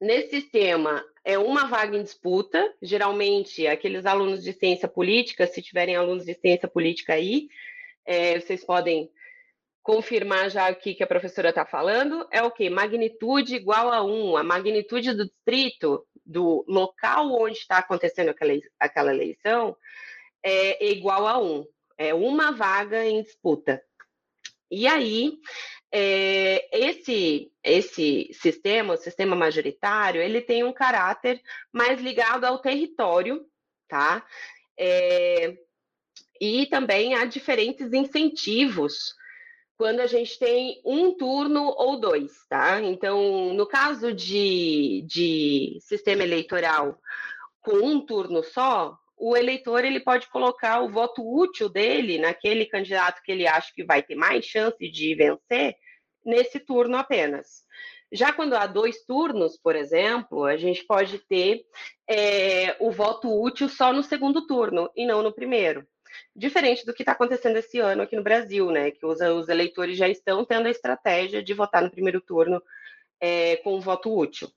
nesse 0.00 0.40
sistema 0.40 1.04
é 1.24 1.38
uma 1.38 1.68
vaga 1.68 1.96
em 1.96 2.02
disputa, 2.02 2.74
geralmente 2.82 3.66
aqueles 3.66 4.04
alunos 4.04 4.42
de 4.42 4.52
ciência 4.52 4.88
política, 4.88 5.46
se 5.46 5.62
tiverem 5.62 5.94
alunos 5.94 6.26
de 6.26 6.34
ciência 6.34 6.68
política 6.68 7.14
aí, 7.14 7.48
é, 8.04 8.40
vocês 8.40 8.64
podem 8.64 9.08
confirmar 9.82 10.50
já 10.50 10.68
aqui 10.68 10.94
que 10.94 11.02
a 11.02 11.06
professora 11.06 11.48
está 11.48 11.66
falando, 11.66 12.26
é 12.30 12.42
o 12.42 12.50
que? 12.50 12.70
Magnitude 12.70 13.56
igual 13.56 13.92
a 13.92 14.02
1. 14.02 14.36
A 14.36 14.42
magnitude 14.44 15.12
do 15.12 15.26
distrito, 15.26 16.06
do 16.24 16.64
local 16.68 17.32
onde 17.32 17.58
está 17.58 17.78
acontecendo 17.78 18.28
aquela, 18.28 18.52
aquela 18.78 19.12
eleição, 19.12 19.76
é 20.42 20.86
igual 20.90 21.26
a 21.26 21.38
1. 21.38 21.66
É 21.98 22.14
uma 22.14 22.52
vaga 22.52 23.04
em 23.04 23.22
disputa. 23.22 23.82
E 24.70 24.86
aí, 24.86 25.34
é, 25.92 26.66
esse, 26.72 27.52
esse 27.62 28.30
sistema, 28.32 28.94
o 28.94 28.96
sistema 28.96 29.36
majoritário, 29.36 30.22
ele 30.22 30.40
tem 30.40 30.64
um 30.64 30.72
caráter 30.72 31.40
mais 31.72 32.00
ligado 32.00 32.44
ao 32.44 32.60
território, 32.60 33.44
tá? 33.88 34.24
É, 34.78 35.54
e 36.40 36.66
também 36.66 37.14
há 37.14 37.24
diferentes 37.26 37.92
incentivos 37.92 39.14
quando 39.82 39.98
a 39.98 40.06
gente 40.06 40.38
tem 40.38 40.80
um 40.84 41.12
turno 41.12 41.74
ou 41.76 41.98
dois, 41.98 42.46
tá? 42.48 42.80
Então, 42.80 43.52
no 43.52 43.66
caso 43.66 44.14
de, 44.14 45.04
de 45.08 45.76
sistema 45.80 46.22
eleitoral 46.22 46.96
com 47.60 47.78
um 47.78 48.06
turno 48.06 48.44
só, 48.44 48.96
o 49.18 49.36
eleitor 49.36 49.84
ele 49.84 49.98
pode 49.98 50.30
colocar 50.30 50.82
o 50.82 50.88
voto 50.88 51.20
útil 51.28 51.68
dele 51.68 52.16
naquele 52.16 52.64
candidato 52.66 53.20
que 53.24 53.32
ele 53.32 53.44
acha 53.44 53.72
que 53.74 53.82
vai 53.82 54.04
ter 54.04 54.14
mais 54.14 54.44
chance 54.44 54.88
de 54.88 55.16
vencer 55.16 55.74
nesse 56.24 56.60
turno 56.60 56.96
apenas. 56.96 57.64
Já 58.12 58.32
quando 58.32 58.54
há 58.54 58.68
dois 58.68 59.04
turnos, 59.04 59.58
por 59.58 59.74
exemplo, 59.74 60.44
a 60.44 60.56
gente 60.56 60.84
pode 60.84 61.18
ter 61.18 61.64
é, 62.08 62.76
o 62.78 62.92
voto 62.92 63.28
útil 63.28 63.68
só 63.68 63.92
no 63.92 64.04
segundo 64.04 64.46
turno 64.46 64.88
e 64.94 65.04
não 65.04 65.24
no 65.24 65.32
primeiro. 65.32 65.84
Diferente 66.34 66.84
do 66.84 66.94
que 66.94 67.02
está 67.02 67.12
acontecendo 67.12 67.56
esse 67.56 67.78
ano 67.78 68.02
aqui 68.02 68.16
no 68.16 68.22
Brasil, 68.22 68.70
né? 68.70 68.90
Que 68.90 69.04
os, 69.04 69.20
os, 69.20 69.48
eleitores 69.48 69.96
já 69.96 70.08
estão 70.08 70.44
tendo 70.44 70.66
a 70.66 70.70
estratégia 70.70 71.42
de 71.42 71.54
votar 71.54 71.82
no 71.82 71.90
primeiro 71.90 72.20
turno 72.20 72.62
é, 73.20 73.56
com 73.56 73.74
o 73.74 73.80
voto 73.80 74.16
útil. 74.16 74.48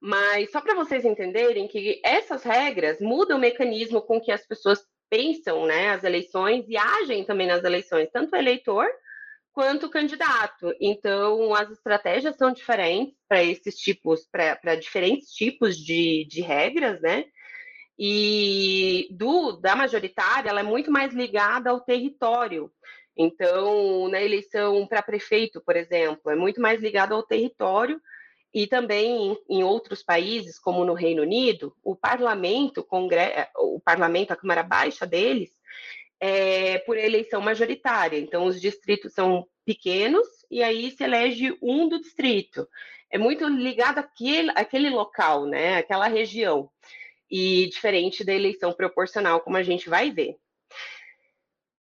Mas 0.00 0.50
só 0.50 0.60
para 0.60 0.74
vocês 0.74 1.04
entenderem 1.04 1.66
que 1.66 2.00
essas 2.04 2.42
regras 2.42 3.00
mudam 3.00 3.38
o 3.38 3.40
mecanismo 3.40 4.02
com 4.02 4.20
que 4.20 4.30
as 4.30 4.46
pessoas 4.46 4.84
pensam 5.08 5.64
né, 5.66 5.90
as 5.90 6.04
eleições 6.04 6.64
e 6.68 6.76
agem 6.76 7.24
também 7.24 7.46
nas 7.46 7.62
eleições, 7.62 8.10
tanto 8.12 8.34
o 8.34 8.36
eleitor 8.36 8.86
quanto 9.52 9.86
o 9.86 9.90
candidato. 9.90 10.74
Então, 10.80 11.54
as 11.54 11.70
estratégias 11.70 12.36
são 12.36 12.52
diferentes 12.52 13.14
para 13.28 13.42
esses 13.42 13.76
tipos, 13.76 14.26
para 14.30 14.74
diferentes 14.74 15.30
tipos 15.30 15.76
de, 15.76 16.26
de 16.28 16.40
regras, 16.40 17.00
né? 17.00 17.24
E 17.98 19.08
do 19.12 19.52
da 19.52 19.76
majoritária, 19.76 20.50
ela 20.50 20.60
é 20.60 20.64
muito 20.64 20.90
mais 20.90 21.12
ligada 21.12 21.70
ao 21.70 21.80
território. 21.80 22.70
Então, 23.16 24.08
na 24.08 24.20
eleição 24.20 24.86
para 24.86 25.02
prefeito, 25.02 25.60
por 25.60 25.76
exemplo, 25.76 26.30
é 26.30 26.34
muito 26.34 26.60
mais 26.60 26.80
ligado 26.80 27.14
ao 27.14 27.22
território 27.22 28.00
e 28.52 28.66
também 28.66 29.36
em 29.48 29.62
outros 29.64 30.02
países, 30.02 30.58
como 30.58 30.84
no 30.84 30.94
Reino 30.94 31.22
Unido, 31.22 31.74
o 31.82 31.94
parlamento, 31.94 32.80
o, 32.80 32.84
congresso, 32.84 33.48
o 33.56 33.80
parlamento, 33.80 34.32
a 34.32 34.36
Câmara 34.36 34.62
Baixa 34.62 35.06
deles, 35.06 35.50
é 36.20 36.78
por 36.78 36.96
eleição 36.96 37.40
majoritária. 37.40 38.18
Então, 38.18 38.46
os 38.46 38.60
distritos 38.60 39.12
são 39.12 39.46
pequenos 39.64 40.26
e 40.50 40.62
aí 40.62 40.90
se 40.90 41.02
elege 41.04 41.56
um 41.62 41.88
do 41.88 42.00
distrito. 42.00 42.68
É 43.10 43.18
muito 43.18 43.46
ligado 43.48 43.98
àquele, 43.98 44.50
àquele 44.50 44.90
local, 44.90 45.46
né? 45.46 45.76
Aquela 45.76 46.06
região 46.06 46.68
e 47.36 47.66
diferente 47.66 48.22
da 48.22 48.32
eleição 48.32 48.72
proporcional, 48.72 49.40
como 49.40 49.56
a 49.56 49.62
gente 49.64 49.88
vai 49.90 50.12
ver. 50.12 50.36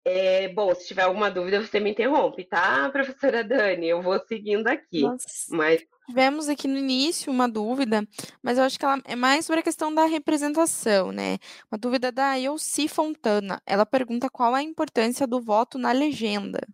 É, 0.05 0.47
bom, 0.47 0.73
se 0.73 0.87
tiver 0.87 1.01
alguma 1.01 1.29
dúvida, 1.29 1.61
você 1.61 1.77
me 1.77 1.91
interrompe, 1.91 2.45
tá, 2.45 2.89
professora 2.89 3.43
Dani? 3.43 3.89
Eu 3.89 4.01
vou 4.01 4.17
seguindo 4.25 4.65
aqui. 4.67 5.01
Nós 5.01 5.21
mas... 5.49 5.83
Tivemos 6.07 6.47
aqui 6.47 6.69
no 6.69 6.77
início 6.77 7.29
uma 7.29 7.49
dúvida, 7.49 8.07
mas 8.41 8.57
eu 8.57 8.63
acho 8.63 8.79
que 8.79 8.85
ela 8.85 9.01
é 9.03 9.13
mais 9.13 9.45
sobre 9.45 9.59
a 9.59 9.63
questão 9.63 9.93
da 9.93 10.05
representação, 10.05 11.11
né? 11.11 11.37
Uma 11.69 11.77
dúvida 11.77 12.13
da 12.13 12.39
Elci 12.39 12.87
Fontana. 12.87 13.61
Ela 13.65 13.85
pergunta 13.85 14.29
qual 14.29 14.55
a 14.55 14.63
importância 14.63 15.27
do 15.27 15.41
voto 15.41 15.77
na 15.77 15.91
legenda. 15.91 16.65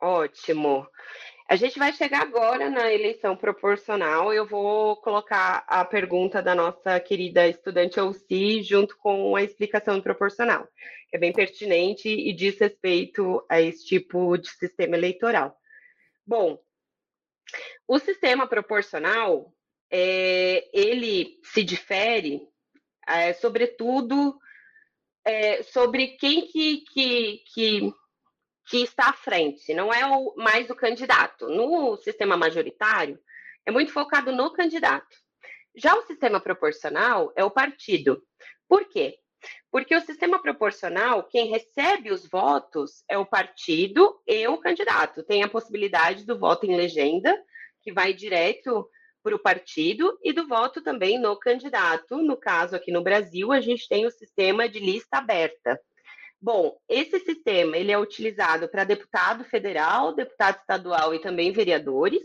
Ótimo. 0.00 0.86
A 1.48 1.56
gente 1.56 1.78
vai 1.78 1.94
chegar 1.94 2.20
agora 2.20 2.68
na 2.68 2.92
eleição 2.92 3.34
proporcional. 3.34 4.34
Eu 4.34 4.46
vou 4.46 4.96
colocar 4.96 5.64
a 5.66 5.82
pergunta 5.82 6.42
da 6.42 6.54
nossa 6.54 7.00
querida 7.00 7.48
estudante 7.48 7.98
Elci 7.98 8.62
junto 8.62 8.94
com 8.98 9.34
a 9.34 9.42
explicação 9.42 9.98
proporcional, 10.02 10.68
que 11.08 11.16
é 11.16 11.18
bem 11.18 11.32
pertinente 11.32 12.06
e 12.06 12.34
diz 12.34 12.58
respeito 12.60 13.42
a 13.48 13.62
esse 13.62 13.86
tipo 13.86 14.36
de 14.36 14.50
sistema 14.50 14.94
eleitoral. 14.94 15.58
Bom, 16.26 16.62
o 17.86 17.98
sistema 17.98 18.46
proporcional, 18.46 19.50
é, 19.90 20.68
ele 20.78 21.40
se 21.42 21.64
difere, 21.64 22.46
é, 23.08 23.32
sobretudo, 23.32 24.38
é, 25.24 25.62
sobre 25.62 26.08
quem 26.08 26.46
que, 26.46 26.82
que, 26.92 27.42
que 27.54 27.94
que 28.68 28.82
está 28.82 29.08
à 29.08 29.12
frente, 29.14 29.72
não 29.72 29.92
é 29.92 30.06
o, 30.06 30.34
mais 30.36 30.68
o 30.68 30.74
candidato. 30.74 31.48
No 31.48 31.96
sistema 31.96 32.36
majoritário, 32.36 33.18
é 33.64 33.70
muito 33.70 33.92
focado 33.92 34.30
no 34.30 34.52
candidato. 34.52 35.16
Já 35.74 35.94
o 35.94 36.02
sistema 36.02 36.38
proporcional 36.38 37.32
é 37.34 37.42
o 37.42 37.50
partido. 37.50 38.22
Por 38.68 38.84
quê? 38.86 39.18
Porque 39.70 39.94
o 39.94 40.00
sistema 40.00 40.42
proporcional, 40.42 41.24
quem 41.24 41.48
recebe 41.48 42.10
os 42.10 42.26
votos 42.28 43.04
é 43.08 43.16
o 43.16 43.24
partido 43.24 44.20
e 44.26 44.46
o 44.48 44.58
candidato. 44.58 45.22
Tem 45.22 45.42
a 45.42 45.48
possibilidade 45.48 46.26
do 46.26 46.38
voto 46.38 46.66
em 46.66 46.76
legenda, 46.76 47.34
que 47.82 47.92
vai 47.92 48.12
direto 48.12 48.88
para 49.22 49.34
o 49.34 49.38
partido 49.38 50.18
e 50.22 50.32
do 50.32 50.46
voto 50.46 50.82
também 50.82 51.18
no 51.18 51.38
candidato. 51.38 52.18
No 52.18 52.36
caso, 52.36 52.76
aqui 52.76 52.90
no 52.90 53.02
Brasil, 53.02 53.52
a 53.52 53.60
gente 53.60 53.88
tem 53.88 54.06
o 54.06 54.10
sistema 54.10 54.68
de 54.68 54.78
lista 54.78 55.18
aberta. 55.18 55.80
Bom, 56.40 56.78
esse 56.88 57.18
sistema 57.20 57.76
ele 57.76 57.90
é 57.90 57.98
utilizado 57.98 58.68
para 58.68 58.84
deputado 58.84 59.44
federal, 59.44 60.14
deputado 60.14 60.58
estadual 60.60 61.14
e 61.14 61.20
também 61.20 61.52
vereadores. 61.52 62.20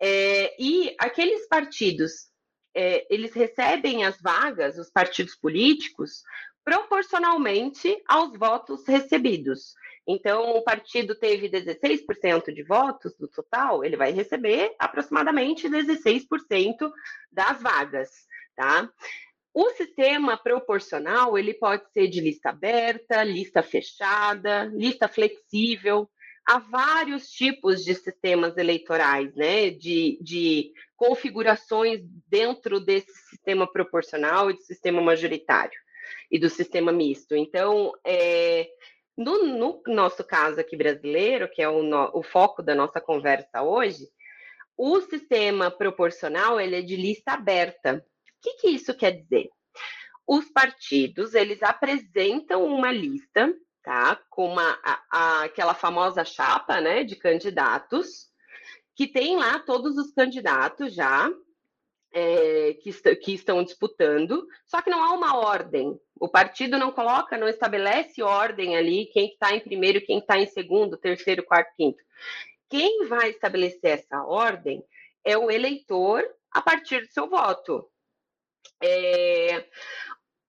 É, 0.00 0.54
e 0.58 0.94
aqueles 0.98 1.46
partidos, 1.46 2.28
é, 2.74 3.06
eles 3.12 3.34
recebem 3.34 4.04
as 4.04 4.20
vagas, 4.20 4.78
os 4.78 4.90
partidos 4.90 5.34
políticos, 5.34 6.22
proporcionalmente 6.64 8.02
aos 8.06 8.36
votos 8.36 8.86
recebidos. 8.86 9.74
Então, 10.06 10.56
o 10.56 10.62
partido 10.62 11.14
teve 11.14 11.50
16% 11.50 12.52
de 12.52 12.62
votos 12.62 13.14
do 13.18 13.28
total, 13.28 13.84
ele 13.84 13.96
vai 13.96 14.10
receber 14.10 14.74
aproximadamente 14.78 15.68
16% 15.68 16.90
das 17.30 17.60
vagas, 17.60 18.10
tá? 18.56 18.90
O 19.60 19.70
sistema 19.70 20.36
proporcional, 20.36 21.36
ele 21.36 21.52
pode 21.52 21.82
ser 21.90 22.06
de 22.06 22.20
lista 22.20 22.50
aberta, 22.50 23.24
lista 23.24 23.60
fechada, 23.60 24.66
lista 24.66 25.08
flexível. 25.08 26.08
Há 26.46 26.60
vários 26.60 27.28
tipos 27.28 27.84
de 27.84 27.92
sistemas 27.92 28.56
eleitorais, 28.56 29.34
né? 29.34 29.70
De, 29.70 30.16
de 30.22 30.72
configurações 30.94 32.00
dentro 32.28 32.78
desse 32.78 33.12
sistema 33.30 33.66
proporcional 33.66 34.48
e 34.48 34.54
do 34.54 34.62
sistema 34.62 35.02
majoritário 35.02 35.76
e 36.30 36.38
do 36.38 36.48
sistema 36.48 36.92
misto. 36.92 37.34
Então, 37.34 37.92
é, 38.06 38.68
no, 39.16 39.44
no, 39.44 39.82
nosso 39.88 40.22
caso 40.22 40.60
aqui 40.60 40.76
brasileiro, 40.76 41.50
que 41.50 41.60
é 41.60 41.68
o, 41.68 41.82
no, 41.82 42.12
o 42.14 42.22
foco 42.22 42.62
da 42.62 42.76
nossa 42.76 43.00
conversa 43.00 43.60
hoje, 43.60 44.06
o 44.76 45.00
sistema 45.00 45.68
proporcional 45.68 46.60
ele 46.60 46.76
é 46.76 46.80
de 46.80 46.94
lista 46.94 47.32
aberta. 47.32 48.06
O 48.38 48.40
que, 48.40 48.54
que 48.54 48.68
isso 48.68 48.94
quer 48.94 49.10
dizer? 49.10 49.50
Os 50.26 50.50
partidos 50.50 51.34
eles 51.34 51.62
apresentam 51.62 52.64
uma 52.64 52.92
lista, 52.92 53.52
tá, 53.82 54.20
com 54.30 54.46
uma, 54.46 54.78
a, 54.84 55.02
a, 55.10 55.44
aquela 55.44 55.74
famosa 55.74 56.24
chapa, 56.24 56.80
né, 56.80 57.02
de 57.02 57.16
candidatos, 57.16 58.28
que 58.94 59.06
tem 59.06 59.36
lá 59.36 59.58
todos 59.58 59.96
os 59.96 60.12
candidatos 60.12 60.94
já 60.94 61.30
é, 62.12 62.74
que, 62.74 62.90
est 62.90 63.16
que 63.16 63.32
estão 63.32 63.62
disputando, 63.62 64.46
só 64.66 64.80
que 64.82 64.90
não 64.90 65.02
há 65.02 65.12
uma 65.12 65.36
ordem. 65.36 65.98
O 66.18 66.28
partido 66.28 66.78
não 66.78 66.92
coloca, 66.92 67.36
não 67.36 67.48
estabelece 67.48 68.22
ordem 68.22 68.76
ali, 68.76 69.06
quem 69.06 69.28
está 69.28 69.54
em 69.54 69.60
primeiro, 69.60 70.00
quem 70.00 70.18
está 70.18 70.38
em 70.38 70.46
segundo, 70.46 70.96
terceiro, 70.96 71.44
quarto, 71.44 71.72
quinto. 71.76 72.02
Quem 72.68 73.06
vai 73.06 73.30
estabelecer 73.30 73.98
essa 73.98 74.22
ordem 74.24 74.84
é 75.24 75.36
o 75.36 75.50
eleitor 75.50 76.24
a 76.50 76.60
partir 76.60 77.00
do 77.00 77.12
seu 77.12 77.28
voto. 77.28 77.88
É... 78.82 79.66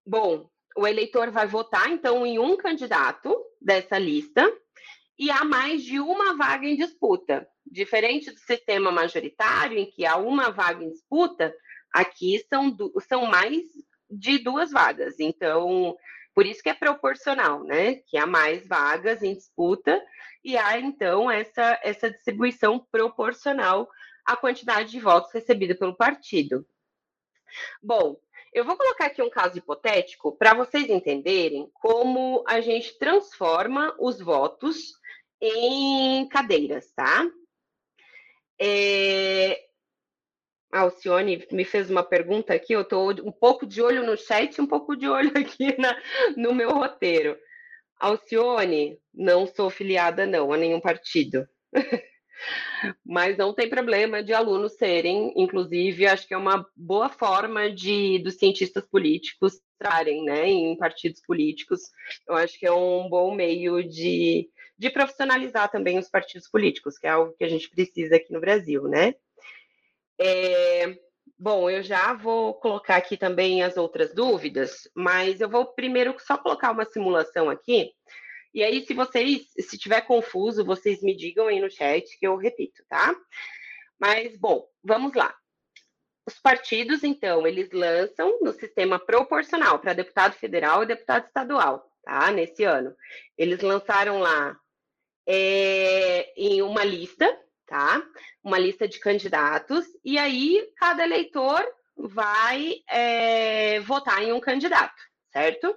Bom, 0.06 0.50
o 0.76 0.88
eleitor 0.88 1.30
vai 1.32 1.48
votar, 1.48 1.90
então, 1.90 2.26
em 2.26 2.40
um 2.40 2.56
candidato 2.56 3.36
dessa 3.62 3.98
lista, 3.98 4.50
e 5.18 5.30
há 5.30 5.44
mais 5.44 5.84
de 5.84 6.00
uma 6.00 6.36
vaga 6.36 6.66
em 6.66 6.76
disputa. 6.76 7.48
Diferente 7.66 8.32
do 8.32 8.40
sistema 8.40 8.92
majoritário, 8.92 9.78
em 9.78 9.86
que 9.86 10.06
há 10.06 10.16
uma 10.16 10.50
vaga 10.50 10.84
em 10.84 10.90
disputa, 10.90 11.54
aqui 11.94 12.44
são, 12.50 12.76
são 13.08 13.26
mais 13.26 13.64
de 14.10 14.40
duas 14.40 14.72
vagas. 14.72 15.20
Então, 15.20 15.96
por 16.34 16.46
isso 16.46 16.64
que 16.64 16.70
é 16.70 16.74
proporcional, 16.74 17.64
né? 17.64 17.96
Que 18.08 18.18
há 18.18 18.26
mais 18.26 18.66
vagas 18.66 19.22
em 19.22 19.36
disputa 19.36 20.02
e 20.44 20.58
há, 20.58 20.80
então, 20.80 21.30
essa, 21.30 21.80
essa 21.84 22.10
distribuição 22.10 22.80
proporcional 22.92 23.90
à 24.26 24.38
quantidade 24.38 24.92
de 24.92 25.00
votos 25.00 25.34
recebida 25.34 25.76
pelo 25.76 25.96
partido. 25.96 26.66
Bom, 27.82 28.20
eu 28.54 28.66
vou 28.66 28.76
colocar 28.76 29.06
aqui 29.06 29.22
um 29.22 29.30
caso 29.30 29.58
hipotético 29.58 30.36
para 30.36 30.54
vocês 30.54 30.90
entenderem 30.90 31.70
como 31.74 32.44
a 32.48 32.62
gente 32.62 32.98
transforma 32.98 33.96
os 34.00 34.20
votos 34.20 34.94
em 35.42 36.28
cadeiras, 36.30 36.92
tá? 36.92 37.30
É... 38.60 39.66
A 40.72 40.82
Alcione 40.82 41.48
me 41.52 41.66
fez 41.66 41.90
uma 41.90 42.04
pergunta 42.04 42.54
aqui, 42.54 42.74
eu 42.74 42.82
estou 42.82 43.12
um 43.26 43.32
pouco 43.32 43.66
de 43.66 43.82
olho 43.82 44.06
no 44.06 44.16
chat, 44.16 44.62
um 44.62 44.68
pouco 44.68 44.96
de 44.96 45.08
olho 45.08 45.32
aqui 45.38 45.80
na, 45.80 46.00
no 46.38 46.54
meu 46.54 46.70
roteiro. 46.70 47.38
Alcione, 48.00 49.00
não 49.14 49.48
sou 49.48 49.70
filiada 49.70 50.26
não 50.26 50.54
a 50.54 50.58
nenhum 50.58 50.80
partido. 50.80 51.48
Mas 53.06 53.38
não 53.38 53.54
tem 53.54 53.70
problema 53.70 54.24
de 54.24 54.34
alunos 54.34 54.74
serem, 54.74 55.34
inclusive, 55.36 56.08
acho 56.08 56.28
que 56.28 56.34
é 56.34 56.38
uma 56.38 56.66
boa 56.76 57.10
forma 57.10 57.72
de 57.72 58.20
dos 58.20 58.36
cientistas 58.36 58.86
políticos 58.86 59.60
estarem 59.74 60.24
né, 60.24 60.48
em 60.48 60.78
partidos 60.78 61.22
políticos. 61.22 61.82
Eu 62.28 62.36
acho 62.36 62.60
que 62.60 62.66
é 62.66 62.72
um 62.72 63.10
bom 63.10 63.34
meio 63.34 63.84
de 63.84 64.50
de 64.80 64.90
profissionalizar 64.90 65.70
também 65.70 66.00
os 66.00 66.10
partidos 66.10 66.50
políticos, 66.50 66.98
que 66.98 67.06
é 67.06 67.10
algo 67.10 67.34
que 67.38 67.44
a 67.44 67.50
gente 67.50 67.70
precisa 67.70 68.16
aqui 68.16 68.32
no 68.32 68.40
Brasil, 68.40 68.84
né? 68.84 69.14
É, 70.18 70.98
bom, 71.38 71.70
eu 71.70 71.84
já 71.84 72.14
vou 72.14 72.54
colocar 72.54 72.96
aqui 72.96 73.18
também 73.18 73.62
as 73.62 73.76
outras 73.76 74.16
dúvidas, 74.16 74.90
mas 74.96 75.42
eu 75.42 75.50
vou 75.50 75.66
primeiro 75.66 76.16
só 76.20 76.38
colocar 76.38 76.72
uma 76.72 76.86
simulação 76.86 77.50
aqui. 77.50 77.92
E 78.54 78.64
aí, 78.64 78.86
se 78.86 78.94
vocês, 78.94 79.48
se 79.60 79.78
tiver 79.78 80.02
confuso, 80.02 80.66
vocês 80.66 81.02
me 81.02 81.16
digam 81.16 81.48
aí 81.48 81.60
no 81.60 81.70
chat 81.70 82.18
que 82.18 82.26
eu 82.26 82.36
repito, 82.36 82.84
tá? 82.88 83.16
Mas, 84.00 84.36
bom, 84.38 84.68
vamos 84.84 85.14
lá. 85.14 85.36
Os 86.26 86.40
partidos, 86.40 87.04
então, 87.04 87.46
eles 87.46 87.72
lançam 87.72 88.40
no 88.42 88.52
sistema 88.54 89.00
proporcional 89.00 89.80
para 89.80 89.94
deputado 89.94 90.34
federal 90.34 90.84
e 90.84 90.88
deputado 90.88 91.26
estadual, 91.26 91.92
tá? 92.04 92.32
Nesse 92.32 92.64
ano. 92.64 92.96
Eles 93.38 93.62
lançaram 93.62 94.20
lá 94.20 94.58
é, 95.28 96.34
em 96.36 96.62
uma 96.62 96.84
lista, 96.84 97.26
tá? 97.68 98.04
Uma 98.44 98.58
lista 98.58 98.88
de 98.88 99.00
candidatos, 99.00 99.86
e 100.04 100.18
aí 100.18 100.68
cada 100.78 101.04
eleitor 101.04 101.64
vai 101.96 102.76
é, 102.90 103.80
votar 103.82 104.24
em 104.24 104.32
um 104.32 104.40
candidato, 104.40 105.00
certo? 105.32 105.76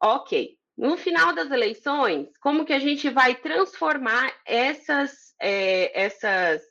Ok. 0.00 0.59
No 0.80 0.96
final 0.96 1.34
das 1.34 1.50
eleições, 1.50 2.30
como 2.40 2.64
que 2.64 2.72
a 2.72 2.78
gente 2.78 3.10
vai 3.10 3.34
transformar 3.34 4.34
essas, 4.46 5.34
é, 5.38 6.04
essas, 6.04 6.62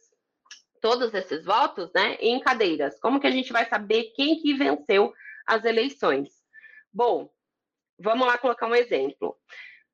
todos 0.82 1.14
esses 1.14 1.46
votos, 1.46 1.92
né, 1.94 2.16
em 2.20 2.40
cadeiras? 2.40 3.00
Como 3.00 3.20
que 3.20 3.28
a 3.28 3.32
gente 3.32 3.54
vai 3.54 3.70
saber 3.70 4.06
quem 4.16 4.42
que 4.42 4.56
venceu 4.56 5.14
as 5.46 5.64
eleições? 5.64 6.30
Bom, 6.92 7.30
vamos 8.00 8.26
lá 8.26 8.36
colocar 8.40 8.66
um 8.66 8.74
exemplo 8.74 9.38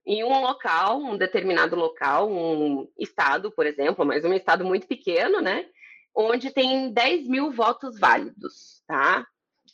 em 0.05 0.23
um 0.23 0.39
local, 0.39 0.97
um 0.97 1.17
determinado 1.17 1.75
local, 1.75 2.31
um 2.31 2.89
estado, 2.97 3.51
por 3.51 3.65
exemplo, 3.65 4.05
mas 4.05 4.23
um 4.23 4.33
estado 4.33 4.63
muito 4.63 4.87
pequeno, 4.87 5.41
né? 5.41 5.65
Onde 6.15 6.51
tem 6.51 6.89
10 6.89 7.27
mil 7.27 7.51
votos 7.51 7.99
válidos, 7.99 8.81
tá? 8.87 9.27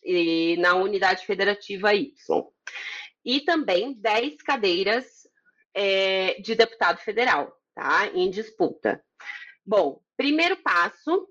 E 0.04 0.58
na 0.58 0.74
unidade 0.74 1.28
federativa 1.28 1.94
Y. 1.94 2.12
E 3.24 3.42
também 3.42 3.94
10 3.94 4.42
cadeiras 4.42 5.28
é, 5.74 6.40
de 6.42 6.56
deputado 6.56 7.00
federal, 7.00 7.56
tá? 7.76 8.08
Em 8.14 8.30
disputa. 8.30 9.04
Bom, 9.66 10.02
primeiro 10.18 10.58
passo 10.58 11.28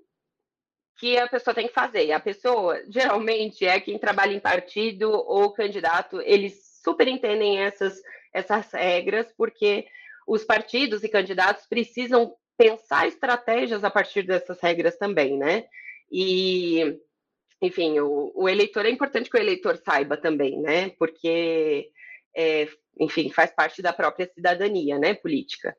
que 0.97 1.17
a 1.17 1.27
pessoa 1.27 1.53
tem 1.53 1.67
que 1.67 1.73
fazer. 1.73 2.11
A 2.11 2.19
pessoa, 2.19 2.81
geralmente, 2.87 3.65
é 3.65 3.79
quem 3.79 3.97
trabalha 3.97 4.33
em 4.33 4.39
partido 4.39 5.11
ou 5.11 5.51
candidato, 5.51 6.21
eles 6.21 6.79
super 6.83 7.07
entendem 7.07 7.59
essas 7.59 8.01
essas 8.33 8.71
regras, 8.71 9.31
porque 9.35 9.85
os 10.25 10.43
partidos 10.43 11.03
e 11.03 11.09
candidatos 11.09 11.65
precisam 11.65 12.33
pensar 12.57 13.07
estratégias 13.07 13.83
a 13.83 13.89
partir 13.89 14.23
dessas 14.23 14.59
regras 14.61 14.97
também, 14.97 15.37
né? 15.37 15.65
E, 16.11 16.99
enfim, 17.61 17.99
o, 17.99 18.31
o 18.35 18.49
eleitor 18.49 18.85
é 18.85 18.89
importante 18.89 19.29
que 19.29 19.37
o 19.37 19.39
eleitor 19.39 19.77
saiba 19.77 20.17
também, 20.17 20.59
né? 20.59 20.89
Porque, 20.91 21.89
é, 22.35 22.67
enfim, 22.99 23.29
faz 23.29 23.51
parte 23.51 23.81
da 23.81 23.93
própria 23.93 24.29
cidadania, 24.33 24.97
né? 24.97 25.13
Política. 25.13 25.75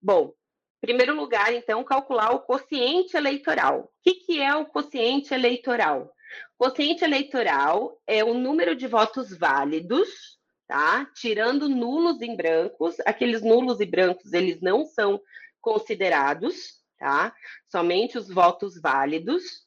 Bom, 0.00 0.32
primeiro 0.80 1.14
lugar, 1.14 1.52
então, 1.52 1.82
calcular 1.82 2.30
o 2.30 2.40
quociente 2.40 3.16
eleitoral. 3.16 3.80
O 3.80 3.90
que, 4.02 4.14
que 4.14 4.40
é 4.40 4.54
o 4.54 4.66
quociente 4.66 5.34
eleitoral? 5.34 6.12
O 6.58 6.64
quociente 6.64 7.04
eleitoral 7.04 8.00
é 8.06 8.22
o 8.22 8.34
número 8.34 8.76
de 8.76 8.86
votos 8.86 9.36
válidos 9.36 10.36
tá? 10.66 11.06
Tirando 11.14 11.68
nulos 11.68 12.20
e 12.20 12.36
brancos, 12.36 12.96
aqueles 13.06 13.42
nulos 13.42 13.80
e 13.80 13.86
brancos 13.86 14.32
eles 14.32 14.60
não 14.60 14.84
são 14.84 15.20
considerados, 15.60 16.80
tá? 16.98 17.34
Somente 17.70 18.18
os 18.18 18.28
votos 18.28 18.80
válidos, 18.80 19.65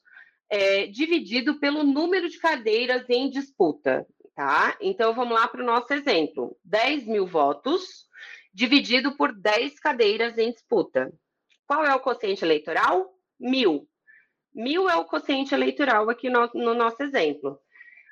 é, 0.50 0.86
dividido 0.88 1.60
pelo 1.60 1.84
número 1.84 2.28
de 2.28 2.38
cadeiras 2.38 3.08
em 3.08 3.30
disputa, 3.30 4.06
tá? 4.34 4.76
Então 4.80 5.14
vamos 5.14 5.34
lá 5.34 5.46
para 5.46 5.62
o 5.62 5.66
nosso 5.66 5.94
exemplo: 5.94 6.56
10 6.64 7.06
mil 7.06 7.26
votos 7.26 8.08
dividido 8.52 9.16
por 9.16 9.32
10 9.32 9.78
cadeiras 9.78 10.36
em 10.36 10.50
disputa. 10.52 11.12
Qual 11.66 11.84
é 11.84 11.94
o 11.94 12.00
quociente 12.00 12.44
eleitoral? 12.44 13.14
Mil. 13.38 13.88
Mil 14.52 14.90
é 14.90 14.96
o 14.96 15.04
quociente 15.04 15.54
eleitoral 15.54 16.10
aqui 16.10 16.28
no, 16.28 16.50
no 16.52 16.74
nosso 16.74 17.00
exemplo. 17.00 17.60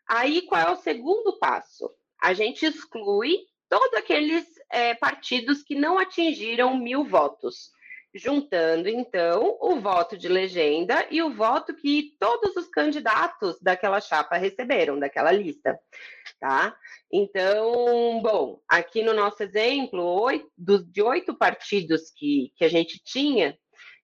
Aí, 0.08 0.42
qual 0.42 0.60
é 0.60 0.70
o 0.70 0.76
segundo 0.76 1.38
passo? 1.38 1.90
A 2.22 2.32
gente 2.32 2.64
exclui 2.64 3.36
todos 3.68 3.92
aqueles 3.94 4.46
é, 4.70 4.94
partidos 4.94 5.62
que 5.62 5.74
não 5.74 5.98
atingiram 5.98 6.78
mil 6.78 7.04
votos, 7.04 7.70
juntando 8.18 8.88
então 8.88 9.56
o 9.60 9.80
voto 9.80 10.16
de 10.16 10.28
legenda 10.28 11.06
e 11.10 11.22
o 11.22 11.34
voto 11.34 11.74
que 11.74 12.14
todos 12.18 12.56
os 12.56 12.68
candidatos 12.68 13.58
daquela 13.60 14.00
chapa 14.00 14.36
receberam, 14.36 14.98
daquela 14.98 15.30
lista, 15.30 15.78
tá? 16.40 16.76
Então, 17.12 18.20
bom, 18.20 18.60
aqui 18.68 19.02
no 19.02 19.14
nosso 19.14 19.42
exemplo, 19.42 20.02
oito, 20.22 20.50
de 20.58 21.00
oito 21.02 21.34
partidos 21.36 22.10
que, 22.16 22.52
que 22.56 22.64
a 22.64 22.68
gente 22.68 23.00
tinha 23.02 23.56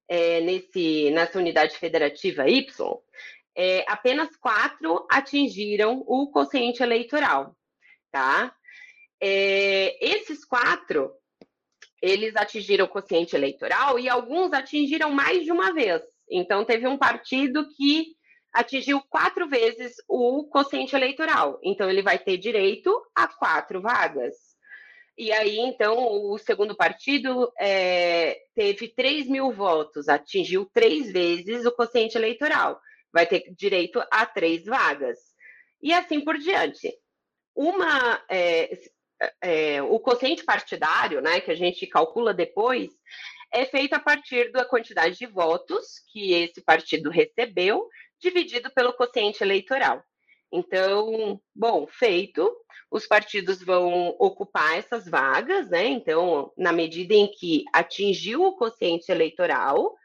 é, 0.08 0.40
nesse, 0.40 1.10
nessa 1.10 1.38
unidade 1.38 1.76
federativa 1.76 2.48
Y, 2.48 2.64
é, 3.56 3.84
apenas 3.88 4.36
quatro 4.36 5.06
atingiram 5.10 6.02
o 6.06 6.30
quociente 6.30 6.82
eleitoral, 6.82 7.56
tá? 8.10 8.54
É, 9.20 9.96
esses 10.04 10.44
quatro, 10.44 11.12
eles 12.04 12.36
atingiram 12.36 12.84
o 12.84 12.88
quociente 12.88 13.34
eleitoral 13.34 13.98
e 13.98 14.10
alguns 14.10 14.52
atingiram 14.52 15.10
mais 15.10 15.42
de 15.42 15.50
uma 15.50 15.72
vez. 15.72 16.02
Então, 16.30 16.62
teve 16.62 16.86
um 16.86 16.98
partido 16.98 17.66
que 17.74 18.14
atingiu 18.52 19.00
quatro 19.08 19.48
vezes 19.48 19.94
o 20.06 20.44
quociente 20.44 20.94
eleitoral. 20.94 21.58
Então, 21.62 21.88
ele 21.88 22.02
vai 22.02 22.18
ter 22.18 22.36
direito 22.36 22.94
a 23.14 23.26
quatro 23.26 23.80
vagas. 23.80 24.34
E 25.16 25.32
aí, 25.32 25.58
então, 25.58 25.96
o 26.30 26.36
segundo 26.36 26.76
partido 26.76 27.50
é, 27.58 28.38
teve 28.54 28.88
3 28.88 29.26
mil 29.26 29.50
votos, 29.50 30.06
atingiu 30.06 30.68
três 30.74 31.10
vezes 31.10 31.64
o 31.64 31.72
quociente 31.72 32.18
eleitoral. 32.18 32.78
Vai 33.10 33.26
ter 33.26 33.44
direito 33.56 34.02
a 34.10 34.26
três 34.26 34.66
vagas. 34.66 35.18
E 35.82 35.90
assim 35.90 36.20
por 36.20 36.36
diante. 36.36 36.92
Uma, 37.54 38.22
é, 38.28 38.76
é, 39.40 39.82
o 39.82 39.98
quociente 40.00 40.44
partidário, 40.44 41.20
né, 41.20 41.40
que 41.40 41.50
a 41.50 41.54
gente 41.54 41.86
calcula 41.86 42.32
depois, 42.32 42.90
é 43.52 43.64
feito 43.64 43.94
a 43.94 44.00
partir 44.00 44.50
da 44.50 44.64
quantidade 44.64 45.16
de 45.16 45.26
votos 45.26 46.00
que 46.12 46.32
esse 46.32 46.60
partido 46.62 47.10
recebeu, 47.10 47.88
dividido 48.20 48.70
pelo 48.72 48.92
quociente 48.92 49.42
eleitoral. 49.42 50.02
Então, 50.52 51.40
bom, 51.54 51.86
feito, 51.86 52.50
os 52.90 53.06
partidos 53.06 53.62
vão 53.62 54.14
ocupar 54.18 54.78
essas 54.78 55.08
vagas, 55.08 55.68
né? 55.70 55.86
Então, 55.86 56.52
na 56.56 56.72
medida 56.72 57.14
em 57.14 57.26
que 57.26 57.64
atingiu 57.72 58.42
o 58.42 58.56
quociente 58.56 59.10
eleitoral, 59.10 59.96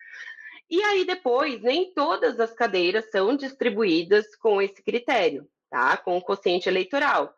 e 0.70 0.82
aí 0.84 1.06
depois 1.06 1.62
nem 1.62 1.94
todas 1.94 2.40
as 2.40 2.54
cadeiras 2.54 3.10
são 3.10 3.36
distribuídas 3.36 4.36
com 4.36 4.62
esse 4.62 4.84
critério, 4.84 5.48
tá? 5.70 5.98
Com 5.98 6.18
o 6.18 6.22
quociente 6.22 6.70
eleitoral. 6.70 7.34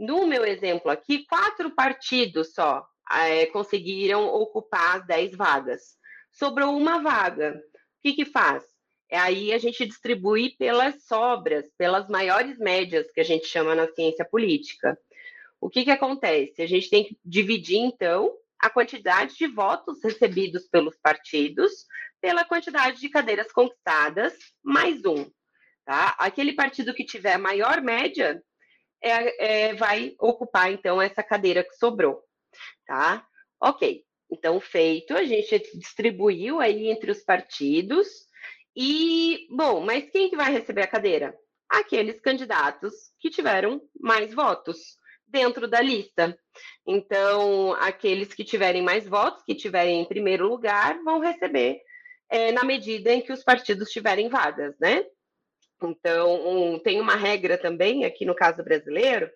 No 0.00 0.26
meu 0.26 0.46
exemplo 0.46 0.90
aqui, 0.90 1.26
quatro 1.26 1.70
partidos 1.72 2.54
só 2.54 2.82
é, 3.12 3.44
conseguiram 3.44 4.28
ocupar 4.28 4.96
as 4.96 5.06
dez 5.06 5.36
vagas. 5.36 5.98
Sobrou 6.32 6.74
uma 6.74 7.02
vaga. 7.02 7.54
O 7.54 8.02
que, 8.02 8.14
que 8.14 8.24
faz? 8.24 8.64
É 9.10 9.18
aí 9.18 9.52
a 9.52 9.58
gente 9.58 9.84
distribui 9.84 10.56
pelas 10.56 11.04
sobras, 11.04 11.66
pelas 11.76 12.08
maiores 12.08 12.56
médias 12.58 13.12
que 13.12 13.20
a 13.20 13.24
gente 13.24 13.46
chama 13.46 13.74
na 13.74 13.88
ciência 13.88 14.24
política. 14.24 14.98
O 15.60 15.68
que, 15.68 15.84
que 15.84 15.90
acontece? 15.90 16.62
A 16.62 16.66
gente 16.66 16.88
tem 16.88 17.04
que 17.04 17.18
dividir, 17.22 17.76
então, 17.76 18.32
a 18.58 18.70
quantidade 18.70 19.36
de 19.36 19.48
votos 19.48 20.02
recebidos 20.02 20.66
pelos 20.66 20.96
partidos 20.96 21.84
pela 22.22 22.44
quantidade 22.44 23.00
de 23.00 23.08
cadeiras 23.10 23.52
conquistadas, 23.52 24.32
mais 24.62 25.04
um. 25.04 25.30
Tá? 25.84 26.14
Aquele 26.18 26.54
partido 26.54 26.94
que 26.94 27.04
tiver 27.04 27.36
maior 27.36 27.82
média 27.82 28.42
é, 29.02 29.68
é, 29.68 29.74
vai 29.74 30.14
ocupar, 30.18 30.72
então, 30.72 31.00
essa 31.00 31.22
cadeira 31.22 31.64
que 31.64 31.74
sobrou, 31.74 32.22
tá? 32.86 33.26
Ok, 33.60 34.04
então, 34.30 34.60
feito, 34.60 35.14
a 35.14 35.24
gente 35.24 35.58
distribuiu 35.74 36.60
aí 36.60 36.88
entre 36.88 37.10
os 37.10 37.22
partidos, 37.22 38.08
e, 38.76 39.46
bom, 39.50 39.80
mas 39.80 40.08
quem 40.10 40.30
que 40.30 40.36
vai 40.36 40.52
receber 40.52 40.82
a 40.82 40.86
cadeira? 40.86 41.34
Aqueles 41.68 42.20
candidatos 42.20 42.94
que 43.18 43.30
tiveram 43.30 43.80
mais 43.98 44.32
votos 44.32 44.78
dentro 45.26 45.68
da 45.68 45.80
lista. 45.80 46.36
Então, 46.86 47.74
aqueles 47.74 48.34
que 48.34 48.44
tiverem 48.44 48.82
mais 48.82 49.06
votos, 49.06 49.42
que 49.44 49.54
tiverem 49.54 50.00
em 50.00 50.04
primeiro 50.04 50.48
lugar, 50.48 51.02
vão 51.02 51.20
receber 51.20 51.80
é, 52.28 52.52
na 52.52 52.64
medida 52.64 53.12
em 53.12 53.20
que 53.20 53.32
os 53.32 53.42
partidos 53.42 53.90
tiverem 53.90 54.28
vagas, 54.28 54.74
né? 54.80 55.04
Então, 55.82 56.34
um, 56.46 56.78
tem 56.78 57.00
uma 57.00 57.16
regra 57.16 57.56
também, 57.58 58.04
aqui 58.04 58.24
no 58.24 58.34
caso 58.34 58.62
brasileiro, 58.62 59.30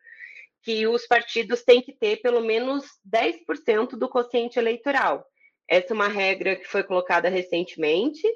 que 0.63 0.87
os 0.87 1.07
partidos 1.07 1.63
têm 1.63 1.83
que 1.83 1.93
ter 1.93 2.23
pelo 2.23 2.41
menos 2.41 2.85
10% 3.05 3.91
do 3.97 4.09
quociente 4.09 4.59
eleitoral. 4.59 5.25
Essa 5.69 5.93
é 5.93 5.95
uma 5.95 6.09
regra 6.09 6.57
que 6.57 6.67
foi 6.67 6.83
colocada 6.83 7.29
recentemente, 7.29 8.27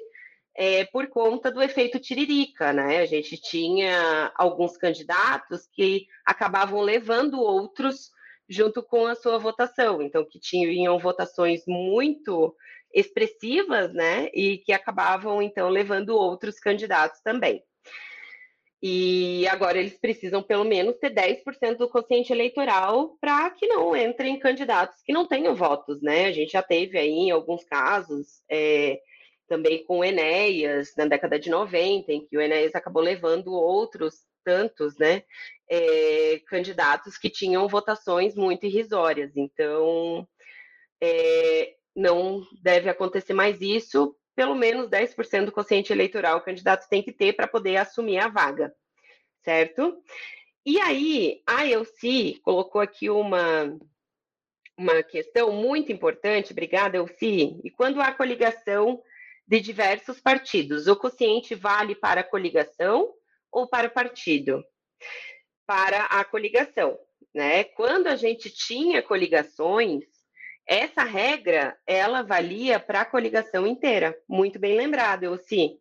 é, 0.55 0.85
por 0.85 1.07
conta 1.07 1.51
do 1.51 1.61
efeito 1.61 1.99
tiririca, 1.99 2.73
né? 2.73 2.99
A 2.99 3.05
gente 3.05 3.39
tinha 3.39 4.31
alguns 4.35 4.77
candidatos 4.77 5.67
que 5.71 6.05
acabavam 6.25 6.81
levando 6.81 7.39
outros 7.39 8.11
junto 8.47 8.81
com 8.83 9.05
a 9.05 9.15
sua 9.15 9.37
votação, 9.37 10.01
então 10.01 10.25
que 10.25 10.39
tinham 10.39 10.97
votações 10.97 11.61
muito 11.67 12.55
expressivas, 12.93 13.93
né? 13.93 14.29
E 14.33 14.57
que 14.57 14.73
acabavam 14.73 15.41
então 15.41 15.69
levando 15.69 16.09
outros 16.09 16.59
candidatos 16.59 17.21
também. 17.21 17.63
E 18.81 19.45
agora 19.47 19.77
eles 19.77 19.99
precisam 19.99 20.41
pelo 20.41 20.63
menos 20.63 20.97
ter 20.97 21.13
10% 21.13 21.77
do 21.77 21.89
quociente 21.89 22.31
eleitoral 22.31 23.17
para 23.19 23.49
que 23.51 23.67
não 23.67 23.95
entrem 23.95 24.39
candidatos 24.39 25.01
que 25.03 25.11
não 25.11 25.27
tenham 25.27 25.53
votos, 25.53 26.01
né? 26.01 26.27
A 26.27 26.31
gente 26.31 26.53
já 26.53 26.63
teve 26.63 26.97
aí 26.97 27.09
em 27.09 27.31
alguns 27.31 27.63
casos, 27.65 28.41
é, 28.49 28.99
também 29.49 29.83
com 29.83 29.99
o 29.99 30.03
Enéas, 30.03 30.93
na 30.95 31.05
década 31.05 31.37
de 31.37 31.49
90, 31.49 32.13
em 32.13 32.25
que 32.25 32.37
o 32.37 32.41
Enéas 32.41 32.73
acabou 32.73 33.03
levando 33.03 33.51
outros 33.51 34.29
tantos, 34.45 34.97
né, 34.97 35.23
é, 35.69 36.39
candidatos 36.47 37.17
que 37.17 37.29
tinham 37.29 37.67
votações 37.67 38.35
muito 38.35 38.65
irrisórias. 38.65 39.35
Então, 39.35 40.27
é, 41.01 41.75
não 41.95 42.41
deve 42.63 42.89
acontecer 42.89 43.33
mais 43.33 43.61
isso, 43.61 44.15
pelo 44.39 44.55
menos 44.55 44.87
10% 44.87 45.47
do 45.47 45.51
quociente 45.51 45.91
eleitoral 45.91 46.37
o 46.37 46.41
candidato 46.41 46.87
tem 46.87 47.03
que 47.03 47.11
ter 47.11 47.33
para 47.33 47.45
poder 47.45 47.75
assumir 47.75 48.19
a 48.19 48.29
vaga, 48.29 48.73
certo? 49.43 50.01
E 50.65 50.79
aí, 50.79 51.43
a 51.45 51.67
Elci 51.67 52.39
colocou 52.41 52.79
aqui 52.79 53.09
uma, 53.09 53.77
uma 54.77 55.03
questão 55.03 55.51
muito 55.51 55.91
importante, 55.91 56.53
obrigada, 56.53 56.95
Elci. 56.95 57.59
E 57.65 57.69
quando 57.69 57.99
há 57.99 58.13
coligação 58.13 59.03
de 59.45 59.59
diversos 59.59 60.21
partidos, 60.21 60.87
o 60.87 60.95
quociente 60.95 61.53
vale 61.53 61.93
para 61.93 62.21
a 62.21 62.23
coligação 62.23 63.13
ou 63.51 63.67
para 63.67 63.87
o 63.87 63.91
partido? 63.91 64.63
Para 65.67 66.05
a 66.05 66.23
coligação, 66.23 66.97
né? 67.35 67.65
Quando 67.65 68.07
a 68.07 68.15
gente 68.15 68.49
tinha 68.49 69.03
coligações, 69.03 70.05
essa 70.69 71.01
regra, 71.01 71.75
ela 71.87 72.21
valia 72.21 72.79
para 72.79 73.01
a 73.01 73.05
coligação 73.05 73.65
inteira. 73.65 74.15
Muito 74.27 74.59
bem 74.59 74.77
lembrado, 74.77 75.35
sim. 75.43 75.79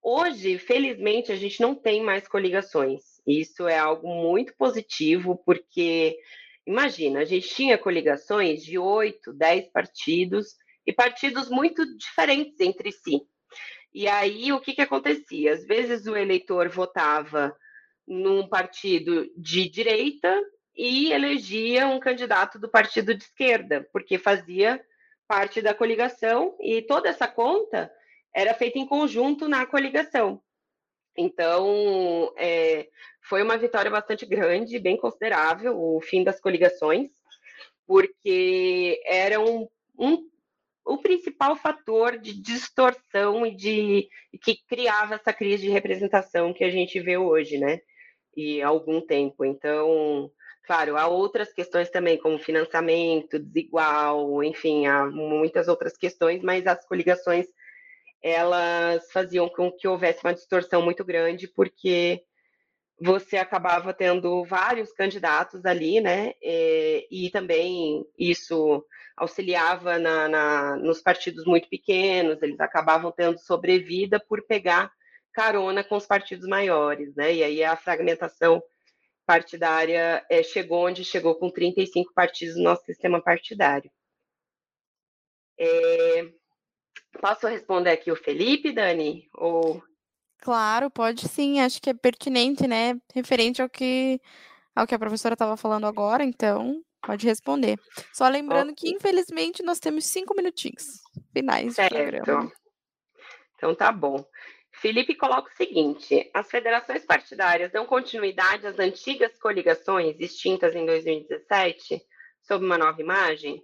Hoje, 0.00 0.56
felizmente, 0.56 1.32
a 1.32 1.36
gente 1.36 1.60
não 1.60 1.74
tem 1.74 2.00
mais 2.00 2.28
coligações. 2.28 3.20
Isso 3.26 3.66
é 3.66 3.76
algo 3.76 4.06
muito 4.06 4.54
positivo, 4.56 5.42
porque 5.44 6.16
imagina, 6.64 7.18
a 7.18 7.24
gente 7.24 7.48
tinha 7.48 7.76
coligações 7.76 8.62
de 8.62 8.78
oito, 8.78 9.32
dez 9.32 9.66
partidos 9.66 10.54
e 10.86 10.92
partidos 10.92 11.50
muito 11.50 11.84
diferentes 11.98 12.60
entre 12.60 12.92
si. 12.92 13.22
E 13.92 14.06
aí, 14.06 14.52
o 14.52 14.60
que, 14.60 14.74
que 14.74 14.82
acontecia? 14.82 15.54
Às 15.54 15.66
vezes 15.66 16.06
o 16.06 16.16
eleitor 16.16 16.68
votava 16.68 17.52
num 18.06 18.46
partido 18.46 19.28
de 19.36 19.68
direita 19.68 20.40
e 20.82 21.12
elegia 21.12 21.86
um 21.86 22.00
candidato 22.00 22.58
do 22.58 22.66
partido 22.66 23.14
de 23.14 23.24
esquerda, 23.24 23.86
porque 23.92 24.16
fazia 24.16 24.82
parte 25.28 25.60
da 25.60 25.74
coligação 25.74 26.56
e 26.58 26.80
toda 26.80 27.06
essa 27.06 27.28
conta 27.28 27.92
era 28.34 28.54
feita 28.54 28.78
em 28.78 28.86
conjunto 28.86 29.46
na 29.46 29.66
coligação. 29.66 30.40
Então, 31.14 32.32
é, 32.34 32.88
foi 33.20 33.42
uma 33.42 33.58
vitória 33.58 33.90
bastante 33.90 34.24
grande, 34.24 34.78
bem 34.78 34.96
considerável, 34.96 35.78
o 35.78 36.00
fim 36.00 36.24
das 36.24 36.40
coligações, 36.40 37.10
porque 37.86 39.02
era 39.04 39.38
um, 39.38 39.68
um 39.98 40.30
o 40.82 40.96
principal 40.96 41.56
fator 41.56 42.16
de 42.16 42.32
distorção 42.40 43.44
e 43.44 43.54
de 43.54 44.08
que 44.40 44.56
criava 44.66 45.16
essa 45.16 45.30
crise 45.30 45.64
de 45.64 45.70
representação 45.70 46.54
que 46.54 46.64
a 46.64 46.70
gente 46.70 46.98
vê 47.00 47.18
hoje, 47.18 47.58
né? 47.58 47.82
E 48.34 48.62
há 48.62 48.68
algum 48.68 49.02
tempo. 49.02 49.44
Então, 49.44 50.32
Claro, 50.62 50.96
há 50.96 51.08
outras 51.08 51.52
questões 51.52 51.90
também, 51.90 52.18
como 52.18 52.38
financiamento 52.38 53.38
desigual, 53.38 54.42
enfim, 54.44 54.86
há 54.86 55.06
muitas 55.06 55.68
outras 55.68 55.96
questões, 55.96 56.42
mas 56.42 56.66
as 56.66 56.86
coligações 56.86 57.46
elas 58.22 59.10
faziam 59.12 59.48
com 59.48 59.72
que 59.72 59.88
houvesse 59.88 60.20
uma 60.24 60.34
distorção 60.34 60.82
muito 60.82 61.04
grande, 61.04 61.48
porque 61.48 62.22
você 63.00 63.38
acabava 63.38 63.94
tendo 63.94 64.44
vários 64.44 64.92
candidatos 64.92 65.64
ali, 65.64 66.00
né? 66.00 66.34
E, 66.42 67.08
e 67.10 67.30
também 67.30 68.04
isso 68.18 68.84
auxiliava 69.16 69.98
na, 69.98 70.28
na, 70.28 70.76
nos 70.76 71.00
partidos 71.02 71.44
muito 71.46 71.68
pequenos, 71.68 72.42
eles 72.42 72.60
acabavam 72.60 73.10
tendo 73.12 73.38
sobrevida 73.38 74.20
por 74.20 74.42
pegar 74.46 74.92
carona 75.32 75.82
com 75.84 75.96
os 75.96 76.06
partidos 76.06 76.46
maiores, 76.46 77.14
né? 77.14 77.34
E 77.34 77.42
aí 77.42 77.64
a 77.64 77.76
fragmentação 77.76 78.62
partidária 79.30 80.26
é, 80.28 80.42
chegou 80.42 80.88
onde 80.88 81.04
chegou 81.04 81.36
com 81.36 81.48
35 81.48 82.12
partidos 82.12 82.56
no 82.56 82.64
nosso 82.64 82.84
sistema 82.84 83.22
partidário. 83.22 83.88
É, 85.56 86.32
posso 87.20 87.46
responder 87.46 87.90
aqui 87.90 88.10
o 88.10 88.16
Felipe, 88.16 88.72
Dani? 88.72 89.28
Ou 89.34 89.80
Claro, 90.38 90.90
pode 90.90 91.28
sim, 91.28 91.60
acho 91.60 91.80
que 91.80 91.90
é 91.90 91.94
pertinente, 91.94 92.66
né? 92.66 92.98
Referente 93.14 93.62
ao 93.62 93.68
que, 93.68 94.20
ao 94.74 94.84
que 94.84 94.96
a 94.96 94.98
professora 94.98 95.34
estava 95.34 95.56
falando 95.56 95.86
agora, 95.86 96.24
então 96.24 96.82
pode 97.00 97.24
responder. 97.24 97.78
Só 98.12 98.26
lembrando 98.26 98.74
que, 98.74 98.90
infelizmente, 98.90 99.62
nós 99.62 99.78
temos 99.78 100.06
cinco 100.06 100.34
minutinhos 100.34 101.02
finais 101.32 101.76
certo. 101.76 101.94
de 101.94 102.02
programa. 102.02 102.52
Então 103.54 103.76
tá 103.76 103.92
bom. 103.92 104.24
Felipe 104.80 105.14
coloca 105.14 105.52
o 105.52 105.56
seguinte: 105.56 106.30
as 106.32 106.50
federações 106.50 107.04
partidárias 107.04 107.70
dão 107.70 107.84
continuidade 107.84 108.66
às 108.66 108.78
antigas 108.78 109.38
coligações 109.38 110.18
extintas 110.18 110.74
em 110.74 110.86
2017, 110.86 112.00
sob 112.40 112.64
uma 112.64 112.78
nova 112.78 112.98
imagem? 112.98 113.62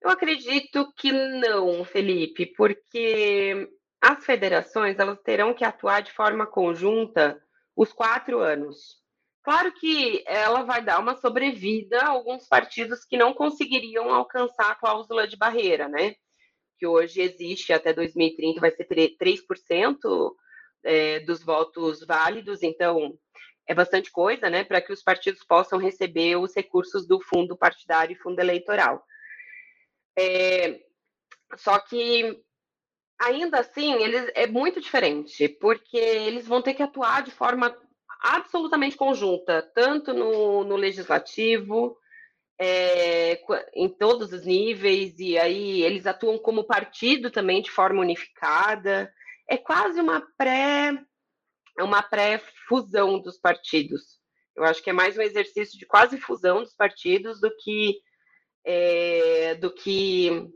Eu 0.00 0.08
acredito 0.08 0.90
que 0.96 1.12
não, 1.12 1.84
Felipe, 1.84 2.46
porque 2.46 3.68
as 4.00 4.24
federações 4.24 4.98
elas 4.98 5.20
terão 5.20 5.52
que 5.52 5.62
atuar 5.62 6.00
de 6.00 6.12
forma 6.12 6.46
conjunta 6.46 7.38
os 7.76 7.92
quatro 7.92 8.40
anos. 8.40 8.96
Claro 9.42 9.70
que 9.72 10.24
ela 10.26 10.62
vai 10.62 10.82
dar 10.82 11.00
uma 11.00 11.16
sobrevida 11.16 12.00
a 12.00 12.08
alguns 12.08 12.48
partidos 12.48 13.04
que 13.04 13.18
não 13.18 13.34
conseguiriam 13.34 14.08
alcançar 14.10 14.70
a 14.70 14.74
cláusula 14.74 15.28
de 15.28 15.36
barreira, 15.36 15.86
né? 15.86 16.14
Que 16.78 16.86
hoje 16.86 17.20
existe 17.20 17.74
até 17.74 17.92
2030, 17.92 18.58
vai 18.58 18.70
ser 18.70 18.86
3% 18.86 20.34
é, 20.86 21.20
dos 21.20 21.42
votos 21.42 22.04
válidos, 22.06 22.62
então 22.62 23.18
é 23.66 23.74
bastante 23.74 24.10
coisa, 24.10 24.48
né? 24.48 24.64
Para 24.64 24.80
que 24.80 24.92
os 24.92 25.02
partidos 25.02 25.42
possam 25.44 25.78
receber 25.78 26.36
os 26.36 26.54
recursos 26.54 27.06
do 27.06 27.20
fundo 27.20 27.56
partidário 27.56 28.12
e 28.12 28.18
fundo 28.18 28.38
eleitoral. 28.40 29.04
É, 30.16 30.80
só 31.56 31.78
que 31.78 32.40
ainda 33.20 33.60
assim, 33.60 33.94
eles 33.94 34.30
é 34.34 34.46
muito 34.46 34.80
diferente, 34.80 35.48
porque 35.48 35.96
eles 35.96 36.46
vão 36.46 36.62
ter 36.62 36.74
que 36.74 36.82
atuar 36.82 37.22
de 37.22 37.30
forma 37.30 37.76
absolutamente 38.20 38.96
conjunta, 38.96 39.62
tanto 39.74 40.12
no, 40.12 40.64
no 40.64 40.76
legislativo, 40.76 41.96
é, 42.58 43.40
em 43.74 43.88
todos 43.88 44.32
os 44.32 44.44
níveis, 44.44 45.18
e 45.18 45.36
aí 45.38 45.82
eles 45.82 46.06
atuam 46.06 46.38
como 46.38 46.64
partido 46.64 47.30
também 47.30 47.60
de 47.62 47.70
forma 47.70 48.00
unificada. 48.00 49.12
É 49.48 49.56
quase 49.56 50.00
uma 50.00 50.20
pré 50.36 50.92
uma 51.78 52.02
pré-fusão 52.02 53.20
dos 53.20 53.38
partidos. 53.38 54.18
Eu 54.56 54.64
acho 54.64 54.82
que 54.82 54.88
é 54.88 54.92
mais 54.94 55.18
um 55.18 55.22
exercício 55.22 55.78
de 55.78 55.84
quase 55.84 56.18
fusão 56.18 56.62
dos 56.62 56.74
partidos 56.74 57.38
do 57.40 57.54
que 57.56 58.00
é, 58.64 59.54
do 59.56 59.70
que 59.70 60.50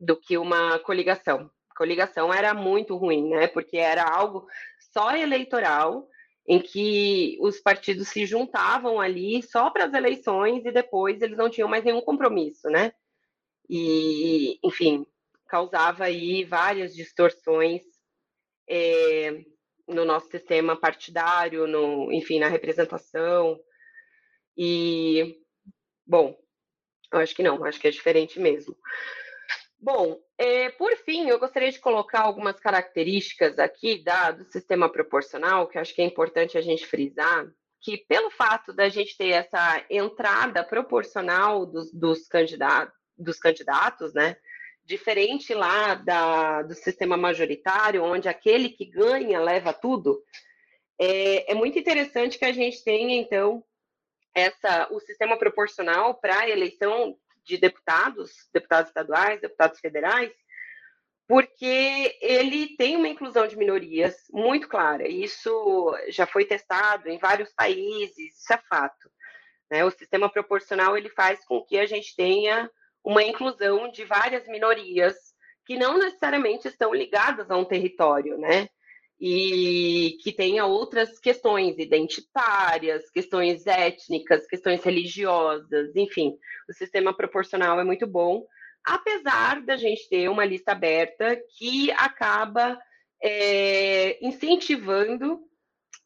do 0.00 0.16
que 0.16 0.38
uma 0.38 0.78
coligação 0.78 1.50
coligação 1.78 2.34
era 2.34 2.52
muito 2.52 2.96
ruim, 2.96 3.28
né? 3.28 3.46
Porque 3.46 3.76
era 3.76 4.02
algo 4.02 4.48
só 4.92 5.14
eleitoral, 5.14 6.08
em 6.46 6.60
que 6.60 7.38
os 7.40 7.60
partidos 7.60 8.08
se 8.08 8.26
juntavam 8.26 9.00
ali 9.00 9.40
só 9.44 9.70
para 9.70 9.84
as 9.84 9.94
eleições 9.94 10.64
e 10.64 10.72
depois 10.72 11.22
eles 11.22 11.38
não 11.38 11.48
tinham 11.48 11.68
mais 11.68 11.84
nenhum 11.84 12.00
compromisso, 12.00 12.68
né? 12.68 12.92
E, 13.70 14.58
enfim, 14.64 15.06
causava 15.46 16.04
aí 16.04 16.44
várias 16.44 16.94
distorções 16.94 17.82
é, 18.68 19.44
no 19.86 20.04
nosso 20.04 20.28
sistema 20.28 20.76
partidário, 20.76 21.66
no, 21.66 22.12
enfim, 22.12 22.38
na 22.38 22.48
representação. 22.48 23.58
E, 24.56 25.36
bom, 26.06 26.36
eu 27.12 27.20
acho 27.20 27.34
que 27.34 27.42
não, 27.42 27.64
acho 27.64 27.80
que 27.80 27.88
é 27.88 27.90
diferente 27.90 28.38
mesmo. 28.38 28.76
Bom, 29.80 30.20
é, 30.36 30.70
por 30.70 30.94
fim, 30.96 31.28
eu 31.28 31.38
gostaria 31.38 31.70
de 31.70 31.78
colocar 31.78 32.20
algumas 32.20 32.58
características 32.58 33.58
aqui 33.58 34.02
da, 34.02 34.32
do 34.32 34.44
sistema 34.44 34.90
proporcional, 34.90 35.68
que 35.68 35.78
acho 35.78 35.94
que 35.94 36.02
é 36.02 36.04
importante 36.04 36.58
a 36.58 36.60
gente 36.60 36.84
frisar, 36.84 37.48
que 37.80 37.96
pelo 37.96 38.28
fato 38.30 38.72
da 38.72 38.88
gente 38.88 39.16
ter 39.16 39.28
essa 39.28 39.84
entrada 39.88 40.64
proporcional 40.64 41.64
dos, 41.64 41.92
dos, 41.92 42.26
candidatos, 42.26 42.92
dos 43.16 43.38
candidatos, 43.38 44.12
né? 44.14 44.36
Diferente 44.88 45.52
lá 45.52 45.96
da, 45.96 46.62
do 46.62 46.74
sistema 46.74 47.14
majoritário, 47.14 48.02
onde 48.02 48.26
aquele 48.26 48.70
que 48.70 48.86
ganha 48.86 49.38
leva 49.38 49.70
tudo, 49.70 50.24
é, 50.98 51.52
é 51.52 51.54
muito 51.54 51.78
interessante 51.78 52.38
que 52.38 52.44
a 52.46 52.52
gente 52.52 52.82
tenha, 52.82 53.14
então, 53.20 53.62
essa, 54.34 54.88
o 54.90 54.98
sistema 54.98 55.36
proporcional 55.36 56.14
para 56.14 56.38
a 56.38 56.48
eleição 56.48 57.18
de 57.44 57.58
deputados, 57.58 58.48
deputados 58.50 58.88
estaduais, 58.88 59.42
deputados 59.42 59.78
federais, 59.78 60.32
porque 61.28 62.16
ele 62.22 62.74
tem 62.78 62.96
uma 62.96 63.08
inclusão 63.08 63.46
de 63.46 63.58
minorias 63.58 64.24
muito 64.32 64.66
clara. 64.70 65.06
Isso 65.06 65.94
já 66.08 66.26
foi 66.26 66.46
testado 66.46 67.10
em 67.10 67.18
vários 67.18 67.52
países, 67.52 68.16
isso 68.38 68.54
é 68.54 68.58
fato. 68.70 69.10
Né? 69.70 69.84
O 69.84 69.90
sistema 69.90 70.30
proporcional 70.30 70.96
ele 70.96 71.10
faz 71.10 71.44
com 71.44 71.62
que 71.62 71.78
a 71.78 71.84
gente 71.84 72.16
tenha 72.16 72.70
uma 73.04 73.22
inclusão 73.22 73.90
de 73.90 74.04
várias 74.04 74.46
minorias 74.48 75.14
que 75.66 75.76
não 75.76 75.98
necessariamente 75.98 76.68
estão 76.68 76.94
ligadas 76.94 77.50
a 77.50 77.56
um 77.56 77.64
território, 77.64 78.38
né? 78.38 78.68
e 79.20 80.16
que 80.22 80.32
tenha 80.32 80.64
outras 80.64 81.18
questões 81.18 81.76
identitárias, 81.78 83.10
questões 83.10 83.66
étnicas, 83.66 84.46
questões 84.46 84.82
religiosas, 84.82 85.94
enfim, 85.96 86.36
o 86.68 86.72
sistema 86.72 87.12
proporcional 87.12 87.80
é 87.80 87.84
muito 87.84 88.06
bom, 88.06 88.46
apesar 88.84 89.60
da 89.62 89.76
gente 89.76 90.08
ter 90.08 90.28
uma 90.28 90.44
lista 90.44 90.72
aberta 90.72 91.36
que 91.56 91.90
acaba 91.92 92.78
é, 93.20 94.24
incentivando 94.24 95.40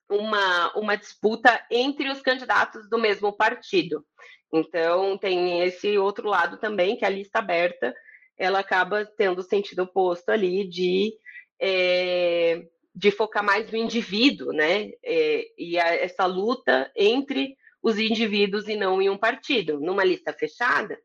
uma, 0.08 0.72
uma 0.78 0.96
disputa 0.96 1.62
entre 1.70 2.10
os 2.10 2.22
candidatos 2.22 2.88
do 2.88 2.98
mesmo 2.98 3.32
partido. 3.32 4.04
Então, 4.52 5.16
tem 5.16 5.62
esse 5.62 5.96
outro 5.96 6.28
lado 6.28 6.58
também, 6.58 6.96
que 6.96 7.04
a 7.04 7.08
lista 7.08 7.38
aberta, 7.38 7.94
ela 8.36 8.58
acaba 8.58 9.04
tendo 9.04 9.42
sentido 9.42 9.84
oposto 9.84 10.30
ali 10.30 10.68
de 10.68 11.14
é, 11.60 12.64
de 12.94 13.10
focar 13.10 13.42
mais 13.42 13.70
no 13.70 13.78
indivíduo, 13.78 14.52
né? 14.52 14.90
É, 15.02 15.46
e 15.56 15.78
a, 15.78 15.94
essa 15.94 16.26
luta 16.26 16.90
entre 16.94 17.56
os 17.82 17.98
indivíduos 17.98 18.68
e 18.68 18.76
não 18.76 19.00
em 19.00 19.08
um 19.08 19.16
partido. 19.16 19.80
Numa 19.80 20.04
lista 20.04 20.32
fechada, 20.32 20.98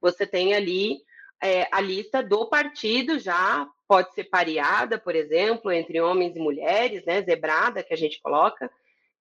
você 0.00 0.26
tem 0.26 0.54
ali 0.54 0.98
é, 1.42 1.66
a 1.72 1.80
lista 1.80 2.22
do 2.22 2.46
partido 2.46 3.18
já 3.18 3.66
pode 3.88 4.14
ser 4.14 4.24
pareada, 4.24 4.96
por 4.96 5.16
exemplo, 5.16 5.72
entre 5.72 6.00
homens 6.00 6.36
e 6.36 6.38
mulheres, 6.38 7.04
né? 7.04 7.20
Zebrada 7.22 7.82
que 7.82 7.92
a 7.92 7.96
gente 7.96 8.20
coloca, 8.22 8.70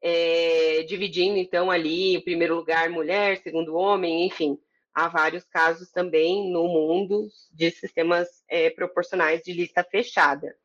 é, 0.01 0.83
dividindo 0.83 1.37
então 1.37 1.69
ali, 1.69 2.15
em 2.15 2.21
primeiro 2.21 2.55
lugar, 2.55 2.89
mulher, 2.89 3.37
segundo 3.37 3.75
homem, 3.75 4.25
enfim. 4.25 4.57
Há 4.93 5.07
vários 5.07 5.45
casos 5.45 5.89
também 5.89 6.51
no 6.51 6.67
mundo 6.67 7.29
de 7.51 7.71
sistemas 7.71 8.27
é, 8.49 8.69
proporcionais 8.69 9.41
de 9.41 9.53
lista 9.53 9.83
fechada. 9.83 10.55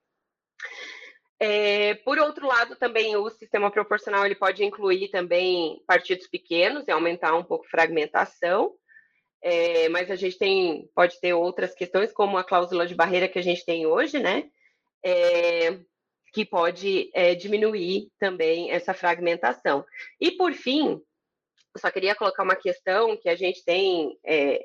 É, 1.38 1.94
por 1.96 2.18
outro 2.18 2.46
lado, 2.46 2.75
também 2.77 3.14
o 3.14 3.29
sistema 3.29 3.70
proporcional 3.70 4.25
ele 4.25 4.35
pode 4.35 4.64
incluir 4.64 5.09
também 5.09 5.83
partidos 5.87 6.27
pequenos 6.27 6.88
e 6.88 6.90
aumentar 6.90 7.35
um 7.37 7.44
pouco 7.44 7.66
a 7.66 7.68
fragmentação, 7.68 8.75
é, 9.42 9.88
mas 9.90 10.11
a 10.11 10.16
gente 10.16 10.38
tem, 10.38 10.90
pode 10.94 11.20
ter 11.20 11.35
outras 11.35 11.75
questões, 11.75 12.11
como 12.11 12.38
a 12.38 12.44
cláusula 12.44 12.87
de 12.87 12.94
barreira 12.94 13.29
que 13.29 13.38
a 13.38 13.42
gente 13.42 13.64
tem 13.64 13.87
hoje, 13.87 14.18
né? 14.18 14.51
É, 15.05 15.79
que 16.37 16.44
pode 16.44 17.11
é, 17.14 17.35
diminuir 17.35 18.11
também 18.18 18.70
essa 18.70 18.92
fragmentação. 18.92 19.87
E 20.20 20.33
por 20.33 20.53
fim, 20.53 21.01
só 21.79 21.90
queria 21.90 22.14
colocar 22.14 22.42
uma 22.42 22.55
questão 22.55 23.16
que 23.16 23.27
a 23.31 23.35
gente 23.35 23.64
tem 23.64 24.18
é, 24.22 24.62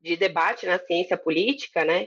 de 0.00 0.14
debate 0.16 0.64
na 0.64 0.78
ciência 0.78 1.16
política, 1.16 1.84
né? 1.84 2.06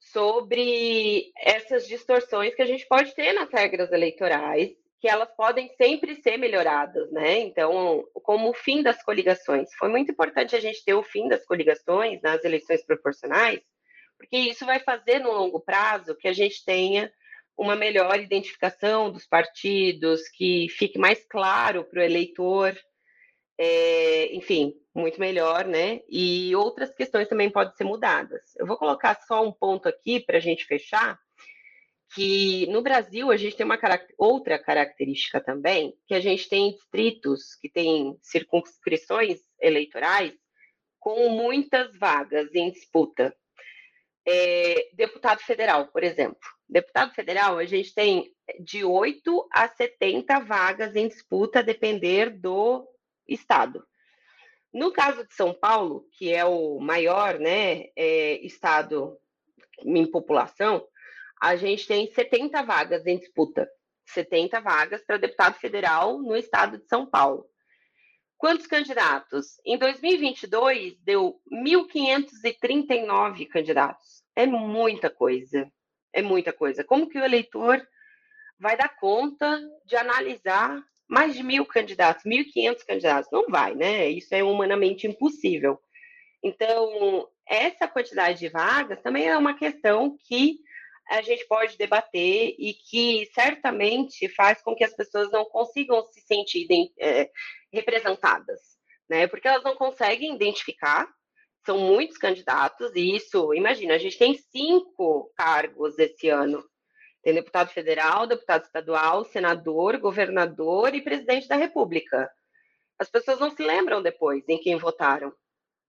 sobre 0.00 1.30
essas 1.36 1.86
distorções 1.86 2.56
que 2.56 2.62
a 2.62 2.66
gente 2.66 2.84
pode 2.88 3.14
ter 3.14 3.32
nas 3.34 3.52
regras 3.52 3.92
eleitorais, 3.92 4.70
que 5.00 5.06
elas 5.06 5.30
podem 5.36 5.68
sempre 5.76 6.16
ser 6.16 6.38
melhoradas, 6.38 7.12
né? 7.12 7.38
Então, 7.38 8.04
como 8.14 8.50
o 8.50 8.54
fim 8.54 8.82
das 8.82 9.00
coligações. 9.02 9.68
Foi 9.78 9.88
muito 9.88 10.10
importante 10.10 10.56
a 10.56 10.60
gente 10.60 10.84
ter 10.84 10.94
o 10.94 11.04
fim 11.04 11.28
das 11.28 11.44
coligações 11.44 12.20
nas 12.20 12.42
eleições 12.42 12.84
proporcionais, 12.84 13.60
porque 14.16 14.36
isso 14.36 14.66
vai 14.66 14.80
fazer 14.80 15.20
no 15.20 15.30
longo 15.30 15.60
prazo 15.60 16.16
que 16.16 16.26
a 16.26 16.32
gente 16.32 16.64
tenha 16.64 17.12
uma 17.58 17.74
melhor 17.74 18.20
identificação 18.20 19.10
dos 19.10 19.26
partidos, 19.26 20.28
que 20.28 20.68
fique 20.70 20.96
mais 20.96 21.26
claro 21.28 21.84
para 21.84 21.98
o 21.98 22.04
eleitor, 22.04 22.78
é, 23.58 24.32
enfim, 24.32 24.72
muito 24.94 25.18
melhor, 25.18 25.64
né? 25.66 26.00
E 26.08 26.54
outras 26.54 26.94
questões 26.94 27.26
também 27.26 27.50
podem 27.50 27.74
ser 27.74 27.82
mudadas. 27.82 28.54
Eu 28.56 28.64
vou 28.64 28.76
colocar 28.76 29.20
só 29.26 29.44
um 29.44 29.50
ponto 29.50 29.88
aqui 29.88 30.20
para 30.20 30.36
a 30.36 30.40
gente 30.40 30.64
fechar, 30.66 31.18
que 32.14 32.64
no 32.68 32.80
Brasil 32.80 33.28
a 33.32 33.36
gente 33.36 33.56
tem 33.56 33.66
uma 33.66 33.78
outra 34.16 34.56
característica 34.56 35.40
também, 35.40 35.92
que 36.06 36.14
a 36.14 36.20
gente 36.20 36.48
tem 36.48 36.70
distritos 36.70 37.56
que 37.56 37.68
têm 37.68 38.16
circunscrições 38.22 39.40
eleitorais 39.60 40.32
com 41.00 41.28
muitas 41.30 41.96
vagas 41.98 42.54
em 42.54 42.70
disputa. 42.70 43.34
É, 44.24 44.90
deputado 44.92 45.40
federal, 45.40 45.88
por 45.88 46.04
exemplo. 46.04 46.57
Deputado 46.68 47.14
federal, 47.14 47.58
a 47.58 47.64
gente 47.64 47.94
tem 47.94 48.30
de 48.60 48.84
8 48.84 49.48
a 49.52 49.68
70 49.68 50.40
vagas 50.40 50.94
em 50.94 51.08
disputa, 51.08 51.60
a 51.60 51.62
depender 51.62 52.30
do 52.30 52.86
estado. 53.26 53.82
No 54.72 54.92
caso 54.92 55.26
de 55.26 55.34
São 55.34 55.54
Paulo, 55.54 56.06
que 56.12 56.32
é 56.32 56.44
o 56.44 56.78
maior 56.78 57.38
né, 57.38 57.86
é, 57.96 58.44
estado 58.44 59.16
em 59.82 60.10
população, 60.10 60.86
a 61.40 61.56
gente 61.56 61.86
tem 61.86 62.10
70 62.12 62.62
vagas 62.62 63.06
em 63.06 63.18
disputa. 63.18 63.66
70 64.06 64.60
vagas 64.60 65.02
para 65.04 65.16
deputado 65.16 65.54
federal 65.58 66.18
no 66.18 66.36
estado 66.36 66.78
de 66.78 66.86
São 66.86 67.06
Paulo. 67.06 67.46
Quantos 68.36 68.66
candidatos? 68.66 69.58
Em 69.64 69.78
2022, 69.78 70.98
deu 71.00 71.40
1.539 71.50 73.48
candidatos. 73.48 74.22
É 74.36 74.46
muita 74.46 75.10
coisa. 75.10 75.70
É 76.12 76.22
muita 76.22 76.52
coisa. 76.52 76.84
Como 76.84 77.08
que 77.08 77.18
o 77.18 77.24
eleitor 77.24 77.86
vai 78.58 78.76
dar 78.76 78.88
conta 78.88 79.60
de 79.84 79.96
analisar 79.96 80.82
mais 81.08 81.34
de 81.34 81.42
mil 81.42 81.64
candidatos, 81.64 82.24
1.500 82.24 82.84
candidatos? 82.86 83.30
Não 83.30 83.46
vai, 83.48 83.74
né? 83.74 84.08
Isso 84.08 84.34
é 84.34 84.42
humanamente 84.42 85.06
impossível. 85.06 85.80
Então, 86.42 87.28
essa 87.46 87.88
quantidade 87.88 88.38
de 88.38 88.48
vagas 88.48 89.00
também 89.00 89.26
é 89.26 89.36
uma 89.36 89.54
questão 89.54 90.16
que 90.24 90.60
a 91.08 91.22
gente 91.22 91.46
pode 91.46 91.78
debater 91.78 92.54
e 92.58 92.74
que 92.74 93.26
certamente 93.32 94.28
faz 94.28 94.60
com 94.60 94.74
que 94.74 94.84
as 94.84 94.94
pessoas 94.94 95.30
não 95.30 95.44
consigam 95.46 96.02
se 96.04 96.20
sentir 96.20 96.66
é, 96.98 97.30
representadas, 97.72 98.60
né? 99.08 99.26
Porque 99.26 99.48
elas 99.48 99.64
não 99.64 99.74
conseguem 99.74 100.34
identificar, 100.34 101.08
são 101.64 101.78
muitos 101.78 102.16
candidatos, 102.16 102.94
e 102.94 103.16
isso, 103.16 103.52
imagina, 103.54 103.94
a 103.94 103.98
gente 103.98 104.18
tem 104.18 104.34
cinco 104.34 105.32
cargos 105.36 105.98
esse 105.98 106.28
ano. 106.28 106.64
Tem 107.22 107.34
deputado 107.34 107.68
federal, 107.70 108.26
deputado 108.26 108.64
estadual, 108.64 109.24
senador, 109.24 109.98
governador 109.98 110.94
e 110.94 111.02
presidente 111.02 111.48
da 111.48 111.56
República. 111.56 112.30
As 112.98 113.10
pessoas 113.10 113.38
não 113.38 113.50
se 113.50 113.62
lembram 113.62 114.02
depois 114.02 114.48
em 114.48 114.58
quem 114.58 114.76
votaram. 114.76 115.32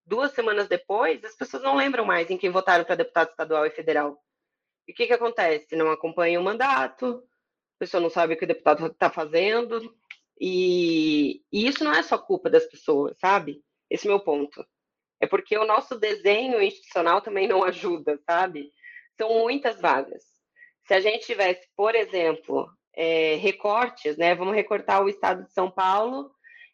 Duas 0.05 0.32
semanas 0.32 0.67
depois, 0.67 1.23
as 1.23 1.36
pessoas 1.36 1.63
não 1.63 1.75
lembram 1.75 2.03
mais 2.03 2.29
em 2.29 2.38
quem 2.38 2.49
votaram 2.49 2.84
para 2.84 2.95
deputado 2.95 3.29
estadual 3.29 3.65
e 3.65 3.71
federal. 3.71 4.19
E 4.88 4.91
o 4.91 4.95
que, 4.95 5.08
que 5.08 5.13
acontece? 5.13 5.75
Não 5.75 5.91
acompanha 5.91 6.39
o 6.39 6.43
mandato, 6.43 7.23
a 7.75 7.79
pessoa 7.79 8.01
não 8.01 8.10
sabe 8.10 8.34
o 8.34 8.38
que 8.38 8.45
o 8.45 8.47
deputado 8.47 8.88
está 8.88 9.10
fazendo, 9.10 9.95
e, 10.39 11.43
e, 11.51 11.67
isso 11.67 11.84
não 11.84 11.93
é 11.93 12.01
só 12.01 12.17
culpa 12.17 12.49
das 12.49 12.65
pessoas, 12.65 13.17
sabe? 13.19 13.63
Esse 13.89 14.08
é 14.08 14.10
o 14.10 14.13
meu 14.15 14.23
ponto. 14.23 14.65
É 15.19 15.27
porque 15.27 15.58
o 15.58 15.65
nosso 15.65 15.97
desenho 15.97 16.62
institucional 16.62 17.21
também 17.21 17.47
não 17.47 17.63
ajuda, 17.63 18.19
sabe? 18.25 18.71
São 19.17 19.39
muitas 19.39 19.79
vagas. 19.82 20.23
Se 20.88 20.93
a 20.93 21.01
gente 21.01 21.25
tivesse, 21.25 21.67
por 21.75 21.93
exemplo, 21.93 22.69
é, 22.95 23.36
recortes, 23.36 24.17
né? 24.17 24.36
Vamos 24.36 24.55
recortar 24.55 25.03
o 25.03 25.10
estado 25.10 25.43
de 25.43 25.53
São 25.53 25.69
Paulo 25.69 26.32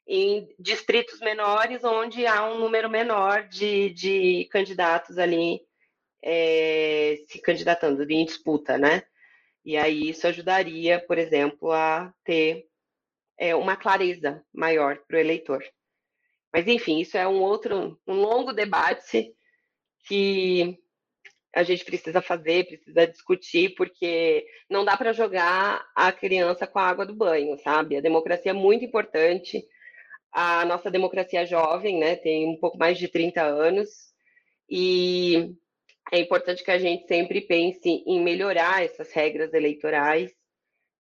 em 0.08 0.48
distritos 0.60 1.20
menores, 1.20 1.84
onde 1.84 2.26
há 2.28 2.48
um 2.48 2.60
número 2.60 2.90
menor 2.90 3.48
de, 3.48 3.90
de 3.92 4.48
candidatos 4.52 5.18
ali 5.18 5.62
é, 6.24 7.18
se 7.28 7.40
candidatando 7.40 8.04
em 8.12 8.26
disputa, 8.26 8.78
né? 8.78 9.04
E 9.64 9.78
aí 9.78 10.10
isso 10.10 10.28
ajudaria, 10.28 11.00
por 11.00 11.18
exemplo, 11.18 11.72
a 11.72 12.14
ter 12.24 12.68
é, 13.38 13.56
uma 13.56 13.76
clareza 13.76 14.44
maior 14.54 14.98
para 15.08 15.18
o 15.18 15.20
eleitor. 15.20 15.64
Mas 16.56 16.70
enfim, 16.70 17.02
isso 17.02 17.18
é 17.18 17.28
um 17.28 17.42
outro, 17.42 18.00
um 18.08 18.14
longo 18.14 18.54
debate 18.54 19.36
que 20.08 20.80
a 21.54 21.64
gente 21.64 21.84
precisa 21.84 22.22
fazer, 22.22 22.66
precisa 22.66 23.06
discutir, 23.06 23.76
porque 23.76 24.46
não 24.70 24.86
dá 24.86 24.96
para 24.96 25.12
jogar 25.12 25.86
a 25.94 26.14
criança 26.14 26.66
com 26.66 26.80
a 26.80 26.88
água 26.88 27.06
do 27.06 27.14
banho, 27.14 27.58
sabe? 27.58 27.98
A 27.98 28.02
democracia 28.02 28.52
é 28.52 28.54
muito 28.54 28.86
importante. 28.86 29.68
A 30.32 30.64
nossa 30.64 30.90
democracia 30.90 31.42
é 31.42 31.46
jovem, 31.46 32.00
né, 32.00 32.16
tem 32.16 32.48
um 32.48 32.58
pouco 32.58 32.78
mais 32.78 32.98
de 32.98 33.10
30 33.10 33.42
anos, 33.44 33.90
e 34.70 35.54
é 36.10 36.20
importante 36.20 36.64
que 36.64 36.72
a 36.72 36.80
gente 36.80 37.06
sempre 37.06 37.42
pense 37.42 38.02
em 38.08 38.24
melhorar 38.24 38.82
essas 38.82 39.12
regras 39.12 39.54
eleitorais 39.54 40.32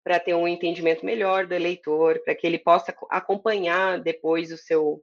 para 0.02 0.18
ter 0.18 0.32
um 0.32 0.48
entendimento 0.48 1.04
melhor 1.04 1.46
do 1.46 1.54
eleitor, 1.54 2.22
para 2.24 2.34
que 2.34 2.46
ele 2.46 2.58
possa 2.58 2.94
acompanhar 3.10 4.00
depois 4.00 4.50
o 4.50 4.56
seu 4.56 5.02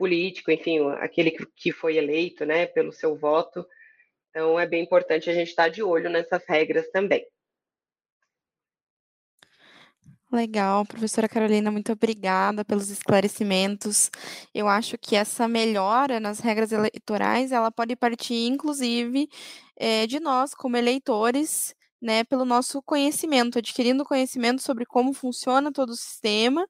político, 0.00 0.50
enfim, 0.50 0.80
aquele 0.92 1.30
que 1.54 1.70
foi 1.70 1.98
eleito, 1.98 2.46
né, 2.46 2.64
pelo 2.64 2.90
seu 2.90 3.14
voto. 3.14 3.66
Então, 4.30 4.58
é 4.58 4.66
bem 4.66 4.82
importante 4.82 5.28
a 5.28 5.34
gente 5.34 5.48
estar 5.48 5.68
de 5.68 5.82
olho 5.82 6.08
nessas 6.08 6.42
regras 6.48 6.90
também. 6.90 7.26
Legal, 10.32 10.86
professora 10.86 11.28
Carolina, 11.28 11.70
muito 11.70 11.92
obrigada 11.92 12.64
pelos 12.64 12.88
esclarecimentos. 12.88 14.10
Eu 14.54 14.68
acho 14.68 14.96
que 14.96 15.16
essa 15.16 15.46
melhora 15.46 16.18
nas 16.18 16.40
regras 16.40 16.72
eleitorais, 16.72 17.52
ela 17.52 17.70
pode 17.70 17.94
partir, 17.94 18.46
inclusive, 18.46 19.28
é, 19.76 20.06
de 20.06 20.18
nós, 20.18 20.54
como 20.54 20.78
eleitores, 20.78 21.74
né, 22.00 22.24
pelo 22.24 22.46
nosso 22.46 22.80
conhecimento, 22.80 23.58
adquirindo 23.58 24.04
conhecimento 24.04 24.62
sobre 24.62 24.86
como 24.86 25.12
funciona 25.12 25.70
todo 25.70 25.90
o 25.90 25.96
sistema, 25.96 26.66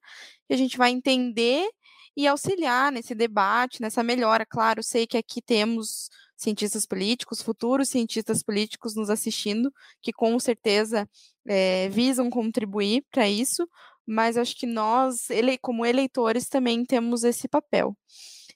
que 0.49 0.55
a 0.55 0.57
gente 0.57 0.77
vai 0.77 0.90
entender 0.90 1.69
e 2.16 2.27
auxiliar 2.27 2.92
nesse 2.92 3.14
debate, 3.14 3.81
nessa 3.81 4.03
melhora. 4.03 4.44
Claro, 4.46 4.83
sei 4.83 5.07
que 5.07 5.16
aqui 5.16 5.40
temos 5.40 6.11
cientistas 6.37 6.87
políticos, 6.87 7.42
futuros 7.42 7.90
cientistas 7.90 8.42
políticos 8.42 8.94
nos 8.94 9.11
assistindo, 9.11 9.73
que 10.03 10.12
com 10.12 10.38
certeza 10.38 11.09
é, 11.46 11.88
visam 11.90 12.31
contribuir 12.31 13.05
para 13.11 13.29
isso, 13.29 13.68
mas 14.07 14.37
acho 14.37 14.57
que 14.57 14.66
nós, 14.66 15.29
ele, 15.31 15.59
como 15.59 15.85
eleitores, 15.85 16.49
também 16.49 16.85
temos 16.85 17.25
esse 17.25 17.46
papel. 17.46 17.96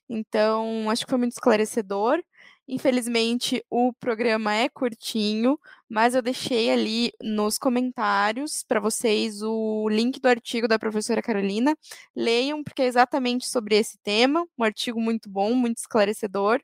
Então, 0.08 0.90
acho 0.90 1.04
que 1.04 1.10
foi 1.10 1.18
muito 1.18 1.32
esclarecedor. 1.32 2.22
Infelizmente, 2.66 3.62
o 3.68 3.92
programa 3.92 4.54
é 4.54 4.70
curtinho, 4.70 5.58
mas 5.88 6.14
eu 6.14 6.22
deixei 6.22 6.70
ali 6.70 7.12
nos 7.22 7.58
comentários 7.58 8.62
para 8.66 8.80
vocês 8.80 9.42
o 9.42 9.86
link 9.90 10.18
do 10.18 10.28
artigo 10.28 10.66
da 10.66 10.78
professora 10.78 11.20
Carolina. 11.20 11.76
Leiam, 12.16 12.64
porque 12.64 12.82
é 12.82 12.86
exatamente 12.86 13.46
sobre 13.46 13.76
esse 13.76 13.98
tema, 13.98 14.46
um 14.58 14.64
artigo 14.64 14.98
muito 14.98 15.28
bom, 15.28 15.52
muito 15.54 15.78
esclarecedor. 15.78 16.60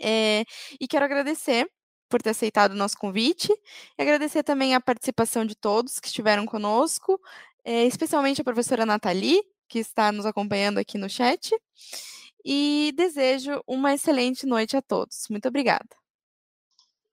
É, 0.00 0.44
e 0.80 0.86
quero 0.86 1.04
agradecer 1.04 1.68
por 2.08 2.22
ter 2.22 2.30
aceitado 2.30 2.72
o 2.72 2.76
nosso 2.76 2.96
convite 2.96 3.52
e 3.98 4.02
agradecer 4.02 4.44
também 4.44 4.74
a 4.74 4.80
participação 4.80 5.44
de 5.44 5.56
todos 5.56 5.98
que 5.98 6.06
estiveram 6.06 6.46
conosco, 6.46 7.20
é, 7.64 7.84
especialmente 7.84 8.40
a 8.40 8.44
professora 8.44 8.86
Nathalie, 8.86 9.42
que 9.68 9.80
está 9.80 10.12
nos 10.12 10.24
acompanhando 10.24 10.78
aqui 10.78 10.96
no 10.96 11.10
chat. 11.10 11.50
E 12.44 12.92
desejo 12.96 13.62
uma 13.66 13.94
excelente 13.94 14.46
noite 14.46 14.76
a 14.76 14.82
todos. 14.82 15.26
Muito 15.30 15.48
obrigada. 15.48 15.88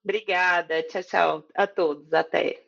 Obrigada. 0.03 0.83
Tchau, 0.83 1.03
tchau 1.03 1.47
a 1.55 1.67
todos. 1.67 2.13
Até. 2.13 2.64